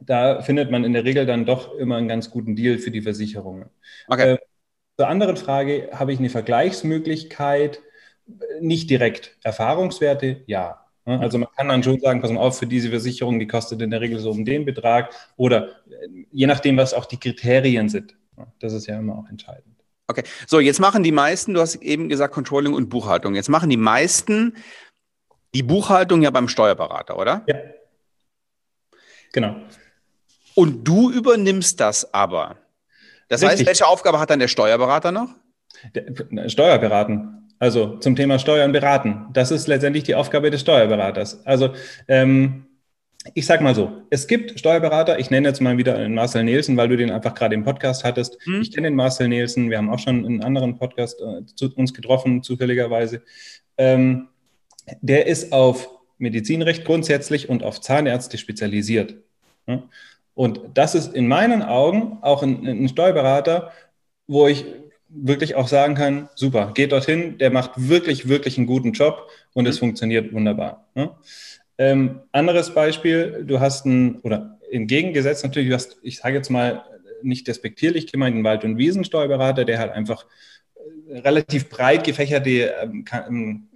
da 0.00 0.40
findet 0.42 0.70
man 0.70 0.84
in 0.84 0.92
der 0.92 1.04
Regel 1.04 1.26
dann 1.26 1.44
doch 1.44 1.74
immer 1.76 1.96
einen 1.96 2.08
ganz 2.08 2.30
guten 2.30 2.56
Deal 2.56 2.78
für 2.78 2.90
die 2.90 3.02
Versicherungen. 3.02 3.68
Okay. 4.08 4.38
Zur 5.00 5.08
anderen 5.08 5.38
Frage, 5.38 5.88
habe 5.94 6.12
ich 6.12 6.18
eine 6.18 6.28
Vergleichsmöglichkeit? 6.28 7.80
Nicht 8.60 8.90
direkt. 8.90 9.34
Erfahrungswerte? 9.42 10.42
Ja. 10.44 10.84
Also 11.06 11.38
man 11.38 11.48
kann 11.56 11.68
dann 11.68 11.82
schon 11.82 11.98
sagen, 12.00 12.20
pass 12.20 12.30
mal 12.30 12.40
auf, 12.40 12.58
für 12.58 12.66
diese 12.66 12.90
Versicherung, 12.90 13.38
die 13.38 13.46
kostet 13.46 13.80
in 13.80 13.88
der 13.88 14.02
Regel 14.02 14.18
so 14.18 14.30
um 14.30 14.44
den 14.44 14.66
Betrag 14.66 15.14
oder 15.38 15.68
äh, 15.88 16.26
je 16.30 16.46
nachdem, 16.46 16.76
was 16.76 16.92
auch 16.92 17.06
die 17.06 17.16
Kriterien 17.16 17.88
sind. 17.88 18.14
Das 18.58 18.74
ist 18.74 18.88
ja 18.88 18.98
immer 18.98 19.16
auch 19.16 19.28
entscheidend. 19.30 19.74
Okay, 20.06 20.22
so 20.46 20.60
jetzt 20.60 20.80
machen 20.80 21.02
die 21.02 21.12
meisten, 21.12 21.54
du 21.54 21.62
hast 21.62 21.76
eben 21.76 22.10
gesagt 22.10 22.34
Controlling 22.34 22.74
und 22.74 22.90
Buchhaltung, 22.90 23.34
jetzt 23.34 23.48
machen 23.48 23.70
die 23.70 23.78
meisten 23.78 24.54
die 25.54 25.62
Buchhaltung 25.62 26.20
ja 26.20 26.30
beim 26.30 26.46
Steuerberater, 26.46 27.18
oder? 27.18 27.42
Ja. 27.46 27.56
Genau. 29.32 29.56
Und 30.54 30.84
du 30.84 31.10
übernimmst 31.10 31.80
das 31.80 32.12
aber. 32.12 32.59
Das 33.30 33.42
Richtig. 33.42 33.60
heißt, 33.60 33.66
welche 33.66 33.86
Aufgabe 33.86 34.18
hat 34.18 34.28
dann 34.28 34.40
der 34.40 34.48
Steuerberater 34.48 35.12
noch? 35.12 35.28
Der, 35.94 36.48
Steuerberaten. 36.48 37.48
Also 37.60 37.96
zum 37.98 38.16
Thema 38.16 38.38
Steuern 38.38 38.72
beraten. 38.72 39.26
Das 39.32 39.50
ist 39.50 39.68
letztendlich 39.68 40.02
die 40.04 40.14
Aufgabe 40.14 40.50
des 40.50 40.62
Steuerberaters. 40.62 41.46
Also 41.46 41.74
ähm, 42.08 42.66
ich 43.34 43.46
sage 43.46 43.62
mal 43.62 43.74
so, 43.74 44.02
es 44.10 44.26
gibt 44.26 44.58
Steuerberater, 44.58 45.18
ich 45.18 45.30
nenne 45.30 45.46
jetzt 45.46 45.60
mal 45.60 45.76
wieder 45.78 45.96
den 45.96 46.14
Marcel 46.14 46.42
Nielsen, 46.42 46.76
weil 46.76 46.88
du 46.88 46.96
den 46.96 47.10
einfach 47.10 47.34
gerade 47.34 47.54
im 47.54 47.62
Podcast 47.62 48.02
hattest. 48.02 48.38
Hm. 48.44 48.62
Ich 48.62 48.72
kenne 48.72 48.88
den 48.88 48.96
Marcel 48.96 49.28
Nielsen, 49.28 49.70
wir 49.70 49.78
haben 49.78 49.90
auch 49.90 49.98
schon 49.98 50.24
einen 50.24 50.42
anderen 50.42 50.76
Podcast 50.76 51.20
äh, 51.20 51.44
zu, 51.54 51.72
uns 51.76 51.94
getroffen, 51.94 52.42
zufälligerweise. 52.42 53.22
Ähm, 53.78 54.28
der 55.02 55.26
ist 55.26 55.52
auf 55.52 55.88
Medizinrecht 56.18 56.84
grundsätzlich 56.84 57.48
und 57.48 57.62
auf 57.62 57.80
Zahnärzte 57.80 58.38
spezialisiert. 58.38 59.14
Ja? 59.66 59.82
Und 60.40 60.62
das 60.72 60.94
ist 60.94 61.12
in 61.12 61.28
meinen 61.28 61.62
Augen 61.62 62.16
auch 62.22 62.42
ein, 62.42 62.66
ein 62.66 62.88
Steuerberater, 62.88 63.72
wo 64.26 64.48
ich 64.48 64.64
wirklich 65.10 65.54
auch 65.54 65.68
sagen 65.68 65.94
kann, 65.94 66.30
super, 66.34 66.72
geht 66.72 66.92
dorthin, 66.92 67.36
der 67.36 67.50
macht 67.50 67.72
wirklich, 67.76 68.26
wirklich 68.26 68.56
einen 68.56 68.66
guten 68.66 68.92
Job 68.92 69.28
und 69.52 69.68
es 69.68 69.76
mhm. 69.76 69.80
funktioniert 69.80 70.32
wunderbar. 70.32 70.86
Ne? 70.94 71.10
Ähm, 71.76 72.20
anderes 72.32 72.72
Beispiel, 72.72 73.44
du 73.46 73.60
hast 73.60 73.84
ein, 73.84 74.20
oder 74.20 74.58
entgegengesetzt 74.70 75.44
natürlich, 75.44 75.68
du 75.68 75.74
hast, 75.74 75.98
ich 76.00 76.16
sage 76.16 76.36
jetzt 76.36 76.48
mal, 76.48 76.84
nicht 77.20 77.46
despektierlich 77.46 78.10
gemeint, 78.10 78.34
einen 78.34 78.44
Wald- 78.44 78.64
und 78.64 78.78
Wiesensteuerberater, 78.78 79.66
der 79.66 79.78
halt 79.78 79.92
einfach 79.92 80.24
äh, 81.10 81.18
relativ 81.18 81.68
breit 81.68 82.02
gefächerte 82.02 82.72
ähm, 82.80 83.04
ähm, 83.28 83.68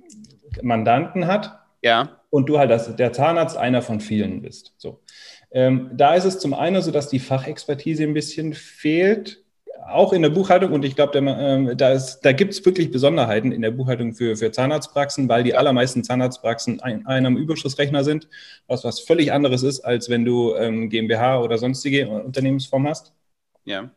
Mandanten 0.63 1.27
hat. 1.27 1.59
Ja. 1.83 2.23
Und 2.31 2.49
du 2.49 2.59
halt 2.59 2.73
als 2.73 2.97
der 2.97 3.13
Zahnarzt 3.13 3.59
einer 3.59 3.83
von 3.83 4.01
vielen 4.01 4.41
bist. 4.41 4.73
So. 4.79 5.03
Ähm, 5.55 5.91
da 5.95 6.15
ist 6.17 6.25
es 6.27 6.39
zum 6.41 6.53
einen 6.55 6.83
so, 6.83 6.91
dass 6.91 7.09
die 7.09 7.21
Fachexpertise 7.21 8.03
ein 8.05 8.15
bisschen 8.15 8.55
fehlt, 8.55 9.43
auch 9.87 10.13
in 10.13 10.23
der 10.23 10.31
Buchhaltung. 10.31 10.73
Und 10.73 10.85
ich 10.85 10.97
glaube, 10.97 11.19
ähm, 11.19 11.77
da, 11.77 11.99
da 12.23 12.33
gibt 12.33 12.53
es 12.55 12.65
wirklich 12.65 12.91
Besonderheiten 12.91 13.53
in 13.53 13.63
der 13.63 13.71
Buchhaltung 13.71 14.15
für, 14.15 14.37
für 14.37 14.51
Zahnarztpraxen, 14.53 15.29
weil 15.29 15.45
die 15.45 15.55
allermeisten 15.55 16.05
Zahnarztpraxen 16.05 16.81
ein, 16.83 17.07
einem 17.07 17.37
Überschussrechner 17.37 18.05
sind, 18.05 18.29
was 18.67 18.85
was 18.85 19.01
völlig 19.01 19.33
anderes 19.33 19.63
ist, 19.63 19.81
als 19.81 20.11
wenn 20.11 20.25
du 20.25 20.55
ähm, 20.57 20.91
GmbH 20.91 21.41
oder 21.41 21.59
sonstige 21.59 22.09
Unternehmensform 22.09 22.89
hast. 22.89 23.13
Ja. 23.65 23.91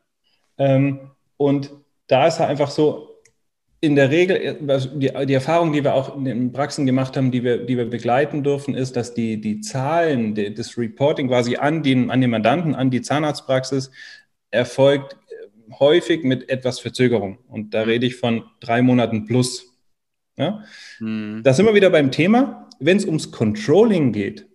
Ähm, 0.58 1.12
Und 1.38 1.72
da 2.08 2.28
ist 2.28 2.40
halt 2.40 2.50
einfach 2.50 2.70
so, 2.72 3.17
in 3.79 3.96
der 3.96 4.10
Regel, 4.10 4.57
die, 4.96 5.12
die, 5.25 5.34
Erfahrung, 5.34 5.72
die 5.72 5.84
wir 5.84 5.93
auch 5.93 6.15
in 6.17 6.25
den 6.25 6.51
Praxen 6.51 6.86
gemacht 6.86 7.15
haben, 7.15 7.31
die 7.31 7.43
wir, 7.43 7.65
die 7.65 7.77
wir 7.77 7.86
begleiten 7.86 8.43
dürfen, 8.43 8.74
ist, 8.74 8.96
dass 8.96 9.13
die, 9.13 9.39
die 9.39 9.62
Zahlen, 9.62 10.34
die, 10.34 10.53
das 10.53 10.77
Reporting 10.77 11.27
quasi 11.27 11.57
an 11.57 11.84
den, 11.84 12.10
an 12.10 12.22
den 12.22 12.31
Mandanten, 12.31 12.74
an 12.74 12.89
die 12.89 13.01
Zahnarztpraxis 13.01 13.91
erfolgt 14.50 15.13
äh, 15.13 15.74
häufig 15.79 16.24
mit 16.24 16.50
etwas 16.50 16.79
Verzögerung. 16.79 17.38
Und 17.48 17.75
da 17.75 17.84
rede 17.84 18.07
ich 18.07 18.15
von 18.15 18.46
drei 18.60 18.81
Monaten 18.81 19.25
plus. 19.25 19.75
Ja? 20.38 20.63
Hm. 20.98 21.41
Da 21.43 21.53
sind 21.53 21.65
wir 21.67 21.75
wieder 21.75 21.91
beim 21.91 22.10
Thema. 22.12 22.67
Wenn 22.79 22.98
es 22.98 23.05
ums 23.05 23.31
Controlling 23.31 24.12
geht, 24.12 24.48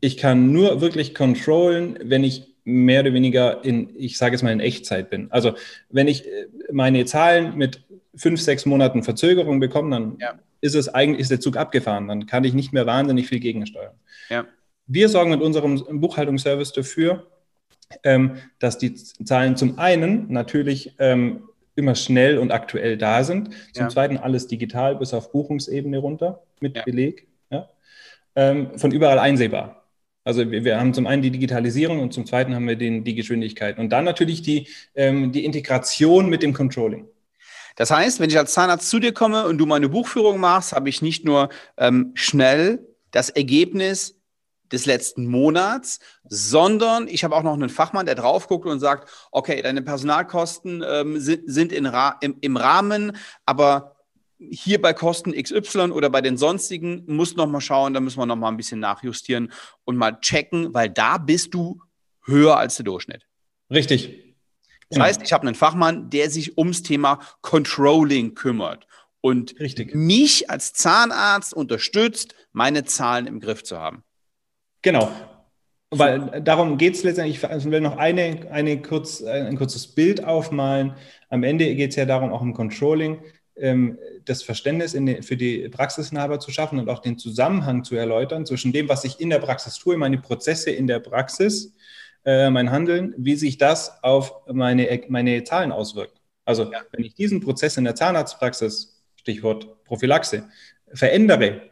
ich 0.00 0.16
kann 0.16 0.50
nur 0.50 0.80
wirklich 0.80 1.14
controllen, 1.14 1.98
wenn 2.02 2.24
ich 2.24 2.52
mehr 2.64 3.00
oder 3.00 3.12
weniger 3.12 3.64
in, 3.64 3.90
ich 3.96 4.16
sage 4.16 4.34
es 4.34 4.42
mal, 4.42 4.52
in 4.52 4.60
Echtzeit 4.60 5.10
bin. 5.10 5.30
Also 5.30 5.54
wenn 5.90 6.08
ich 6.08 6.26
äh, 6.26 6.46
meine 6.70 7.04
Zahlen 7.04 7.56
mit 7.56 7.82
fünf, 8.14 8.40
sechs 8.40 8.66
Monaten 8.66 9.02
Verzögerung 9.02 9.60
bekomme, 9.60 9.90
dann 9.90 10.16
ja. 10.20 10.34
ist 10.60 10.74
es 10.74 10.88
eigentlich, 10.88 11.20
ist 11.20 11.30
der 11.30 11.40
Zug 11.40 11.56
abgefahren. 11.56 12.08
Dann 12.08 12.26
kann 12.26 12.44
ich 12.44 12.54
nicht 12.54 12.72
mehr 12.72 12.86
wahnsinnig 12.86 13.28
viel 13.28 13.40
gegensteuern. 13.40 13.94
Ja. 14.28 14.46
Wir 14.86 15.08
sorgen 15.08 15.30
mit 15.30 15.40
unserem 15.40 16.00
Buchhaltungsservice 16.00 16.72
dafür, 16.72 17.26
ähm, 18.04 18.36
dass 18.58 18.78
die 18.78 18.94
Zahlen 18.94 19.56
zum 19.56 19.78
einen 19.78 20.32
natürlich 20.32 20.94
ähm, 20.98 21.48
immer 21.74 21.94
schnell 21.94 22.38
und 22.38 22.50
aktuell 22.50 22.98
da 22.98 23.24
sind, 23.24 23.50
zum 23.72 23.84
ja. 23.84 23.88
zweiten 23.88 24.18
alles 24.18 24.46
digital 24.46 24.96
bis 24.96 25.14
auf 25.14 25.32
Buchungsebene 25.32 25.98
runter 25.98 26.42
mit 26.60 26.84
Beleg, 26.84 27.28
ähm, 28.36 28.78
von 28.78 28.90
überall 28.92 29.18
einsehbar. 29.18 29.86
Also 30.24 30.50
wir, 30.50 30.78
haben 30.78 30.94
zum 30.94 31.06
einen 31.06 31.22
die 31.22 31.32
Digitalisierung 31.32 31.98
und 31.98 32.12
zum 32.12 32.26
zweiten 32.26 32.54
haben 32.54 32.68
wir 32.68 32.76
den, 32.76 33.02
die 33.02 33.16
Geschwindigkeit. 33.16 33.78
Und 33.78 33.90
dann 33.90 34.04
natürlich 34.04 34.42
die, 34.42 34.68
ähm, 34.94 35.32
die 35.32 35.44
Integration 35.44 36.30
mit 36.30 36.44
dem 36.44 36.52
Controlling. 36.52 37.06
Das 37.76 37.90
heißt, 37.90 38.20
wenn 38.20 38.30
ich 38.30 38.38
als 38.38 38.52
Zahnarzt 38.52 38.88
zu 38.88 38.98
dir 38.98 39.12
komme 39.12 39.46
und 39.46 39.58
du 39.58 39.66
meine 39.66 39.88
Buchführung 39.88 40.40
machst, 40.40 40.72
habe 40.72 40.88
ich 40.88 41.02
nicht 41.02 41.24
nur 41.24 41.48
ähm, 41.76 42.12
schnell 42.14 42.86
das 43.10 43.30
Ergebnis 43.30 44.16
des 44.72 44.86
letzten 44.86 45.26
Monats, 45.26 46.00
sondern 46.24 47.06
ich 47.06 47.24
habe 47.24 47.36
auch 47.36 47.42
noch 47.42 47.52
einen 47.52 47.68
Fachmann, 47.68 48.06
der 48.06 48.14
drauf 48.14 48.48
guckt 48.48 48.66
und 48.66 48.80
sagt, 48.80 49.08
okay, 49.30 49.60
deine 49.62 49.82
Personalkosten 49.82 50.82
ähm, 50.86 51.20
sind, 51.20 51.42
sind 51.46 51.72
in 51.72 51.86
Ra 51.86 52.16
im, 52.20 52.36
im 52.40 52.56
Rahmen, 52.56 53.16
aber 53.44 53.96
hier 54.50 54.80
bei 54.80 54.92
Kosten 54.92 55.32
XY 55.32 55.90
oder 55.92 56.10
bei 56.10 56.20
den 56.20 56.36
sonstigen 56.36 57.04
muss 57.06 57.36
noch 57.36 57.46
mal 57.46 57.60
schauen, 57.60 57.94
da 57.94 58.00
müssen 58.00 58.18
wir 58.18 58.26
noch 58.26 58.36
mal 58.36 58.48
ein 58.48 58.56
bisschen 58.56 58.80
nachjustieren 58.80 59.52
und 59.84 59.96
mal 59.96 60.18
checken, 60.20 60.74
weil 60.74 60.88
da 60.88 61.18
bist 61.18 61.54
du 61.54 61.80
höher 62.24 62.56
als 62.56 62.76
der 62.76 62.84
Durchschnitt. 62.84 63.26
Richtig. 63.70 64.31
Das 64.92 64.98
ja. 64.98 65.04
heißt, 65.04 65.22
ich 65.22 65.32
habe 65.32 65.46
einen 65.46 65.54
Fachmann, 65.54 66.10
der 66.10 66.28
sich 66.28 66.58
ums 66.58 66.82
Thema 66.82 67.18
Controlling 67.40 68.34
kümmert 68.34 68.86
und 69.22 69.58
Richtig. 69.58 69.94
mich 69.94 70.50
als 70.50 70.74
Zahnarzt 70.74 71.54
unterstützt, 71.54 72.34
meine 72.52 72.84
Zahlen 72.84 73.26
im 73.26 73.40
Griff 73.40 73.64
zu 73.64 73.78
haben. 73.78 74.04
Genau. 74.82 75.10
Weil 75.90 76.42
darum 76.42 76.76
geht 76.76 76.94
es 76.94 77.04
letztendlich, 77.04 77.42
ich 77.42 77.70
will 77.70 77.80
noch 77.80 77.96
eine, 77.96 78.48
eine 78.50 78.82
kurz, 78.82 79.22
ein 79.22 79.56
kurzes 79.56 79.86
Bild 79.86 80.24
aufmalen. 80.24 80.94
Am 81.30 81.42
Ende 81.42 81.74
geht 81.74 81.90
es 81.90 81.96
ja 81.96 82.04
darum, 82.04 82.30
auch 82.30 82.42
im 82.42 82.52
Controlling, 82.52 83.22
ähm, 83.56 83.98
das 84.26 84.42
Verständnis 84.42 84.92
den, 84.92 85.22
für 85.22 85.38
die 85.38 85.70
Praxisinhaber 85.70 86.38
zu 86.38 86.50
schaffen 86.50 86.78
und 86.78 86.90
auch 86.90 86.98
den 86.98 87.16
Zusammenhang 87.16 87.82
zu 87.82 87.94
erläutern 87.94 88.44
zwischen 88.44 88.72
dem, 88.72 88.90
was 88.90 89.04
ich 89.04 89.20
in 89.20 89.30
der 89.30 89.38
Praxis 89.38 89.78
tue, 89.78 89.96
meine 89.96 90.18
Prozesse 90.18 90.70
in 90.70 90.86
der 90.86 91.00
Praxis, 91.00 91.72
äh, 92.24 92.50
mein 92.50 92.70
Handeln, 92.70 93.14
wie 93.16 93.34
sich 93.36 93.58
das 93.58 94.02
auf 94.02 94.46
meine, 94.46 95.00
meine 95.08 95.44
Zahlen 95.44 95.72
auswirkt. 95.72 96.20
Also 96.44 96.70
ja. 96.70 96.80
wenn 96.92 97.04
ich 97.04 97.14
diesen 97.14 97.40
Prozess 97.40 97.76
in 97.76 97.84
der 97.84 97.94
Zahnarztpraxis, 97.94 99.02
Stichwort 99.16 99.84
Prophylaxe, 99.84 100.48
verändere, 100.92 101.62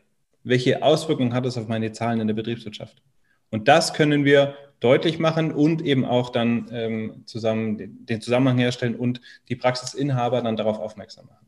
welche 0.44 0.82
Auswirkungen 0.82 1.34
hat 1.34 1.46
es 1.46 1.58
auf 1.58 1.68
meine 1.68 1.92
Zahlen 1.92 2.20
in 2.20 2.26
der 2.26 2.34
Betriebswirtschaft? 2.34 3.02
Und 3.50 3.68
das 3.68 3.92
können 3.94 4.24
wir 4.24 4.54
deutlich 4.78 5.18
machen 5.18 5.52
und 5.52 5.82
eben 5.82 6.04
auch 6.04 6.30
dann 6.30 6.68
ähm, 6.72 7.22
zusammen 7.26 7.76
den, 7.76 8.06
den 8.06 8.20
Zusammenhang 8.20 8.58
herstellen 8.58 8.94
und 8.94 9.20
die 9.48 9.56
Praxisinhaber 9.56 10.40
dann 10.40 10.56
darauf 10.56 10.78
aufmerksam 10.78 11.26
machen. 11.26 11.46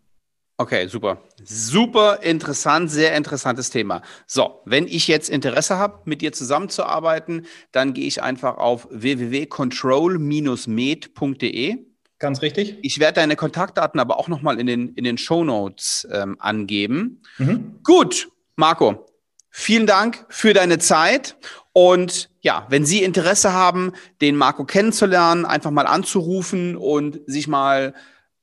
Okay, 0.63 0.87
super. 0.87 1.19
Super 1.43 2.23
interessant, 2.23 2.89
sehr 2.89 3.17
interessantes 3.17 3.71
Thema. 3.71 4.01
So, 4.29 4.61
wenn 4.65 4.87
ich 4.87 5.09
jetzt 5.09 5.29
Interesse 5.29 5.77
habe, 5.77 6.03
mit 6.05 6.23
dir 6.23 6.33
zusammenzuarbeiten, 6.33 7.47
dann 7.73 7.95
gehe 7.95 8.07
ich 8.07 8.23
einfach 8.23 8.59
auf 8.59 8.87
www.control-med.de. 8.93 11.79
Ganz 12.21 12.43
richtig. 12.43 12.79
Ich 12.83 13.01
werde 13.01 13.15
deine 13.15 13.35
Kontaktdaten 13.35 13.99
aber 13.99 14.21
auch 14.21 14.29
nochmal 14.29 14.61
in 14.61 14.69
den, 14.69 14.95
in 14.95 15.03
den 15.03 15.19
Show 15.19 15.43
Notes 15.43 16.07
ähm, 16.13 16.37
angeben. 16.39 17.23
Mhm. 17.39 17.81
Gut, 17.83 18.29
Marco, 18.55 19.05
vielen 19.51 19.89
Dank 19.89 20.27
für 20.29 20.55
deine 20.55 20.79
Zeit. 20.79 21.35
Und 21.73 22.31
ja, 22.41 22.69
wenn 22.69 22.87
Sie 22.87 23.03
Interesse 23.03 23.53
haben, 23.53 23.95
den 24.21 24.37
Marco 24.37 24.65
kennenzulernen, 24.65 25.45
einfach 25.45 25.73
mal 25.73 25.89
anzurufen 25.89 26.77
und 26.77 27.19
sich 27.27 27.49
mal 27.49 27.95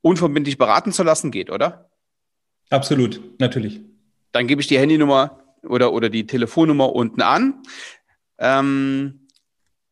unverbindlich 0.01 0.57
beraten 0.57 0.91
zu 0.91 1.03
lassen, 1.03 1.31
geht, 1.31 1.49
oder? 1.49 1.88
Absolut, 2.69 3.19
natürlich. 3.39 3.81
Dann 4.31 4.47
gebe 4.47 4.61
ich 4.61 4.67
die 4.67 4.77
Handynummer 4.77 5.39
oder, 5.63 5.91
oder 5.93 6.09
die 6.09 6.27
Telefonnummer 6.27 6.93
unten 6.93 7.21
an. 7.21 7.61
Ähm, 8.37 9.27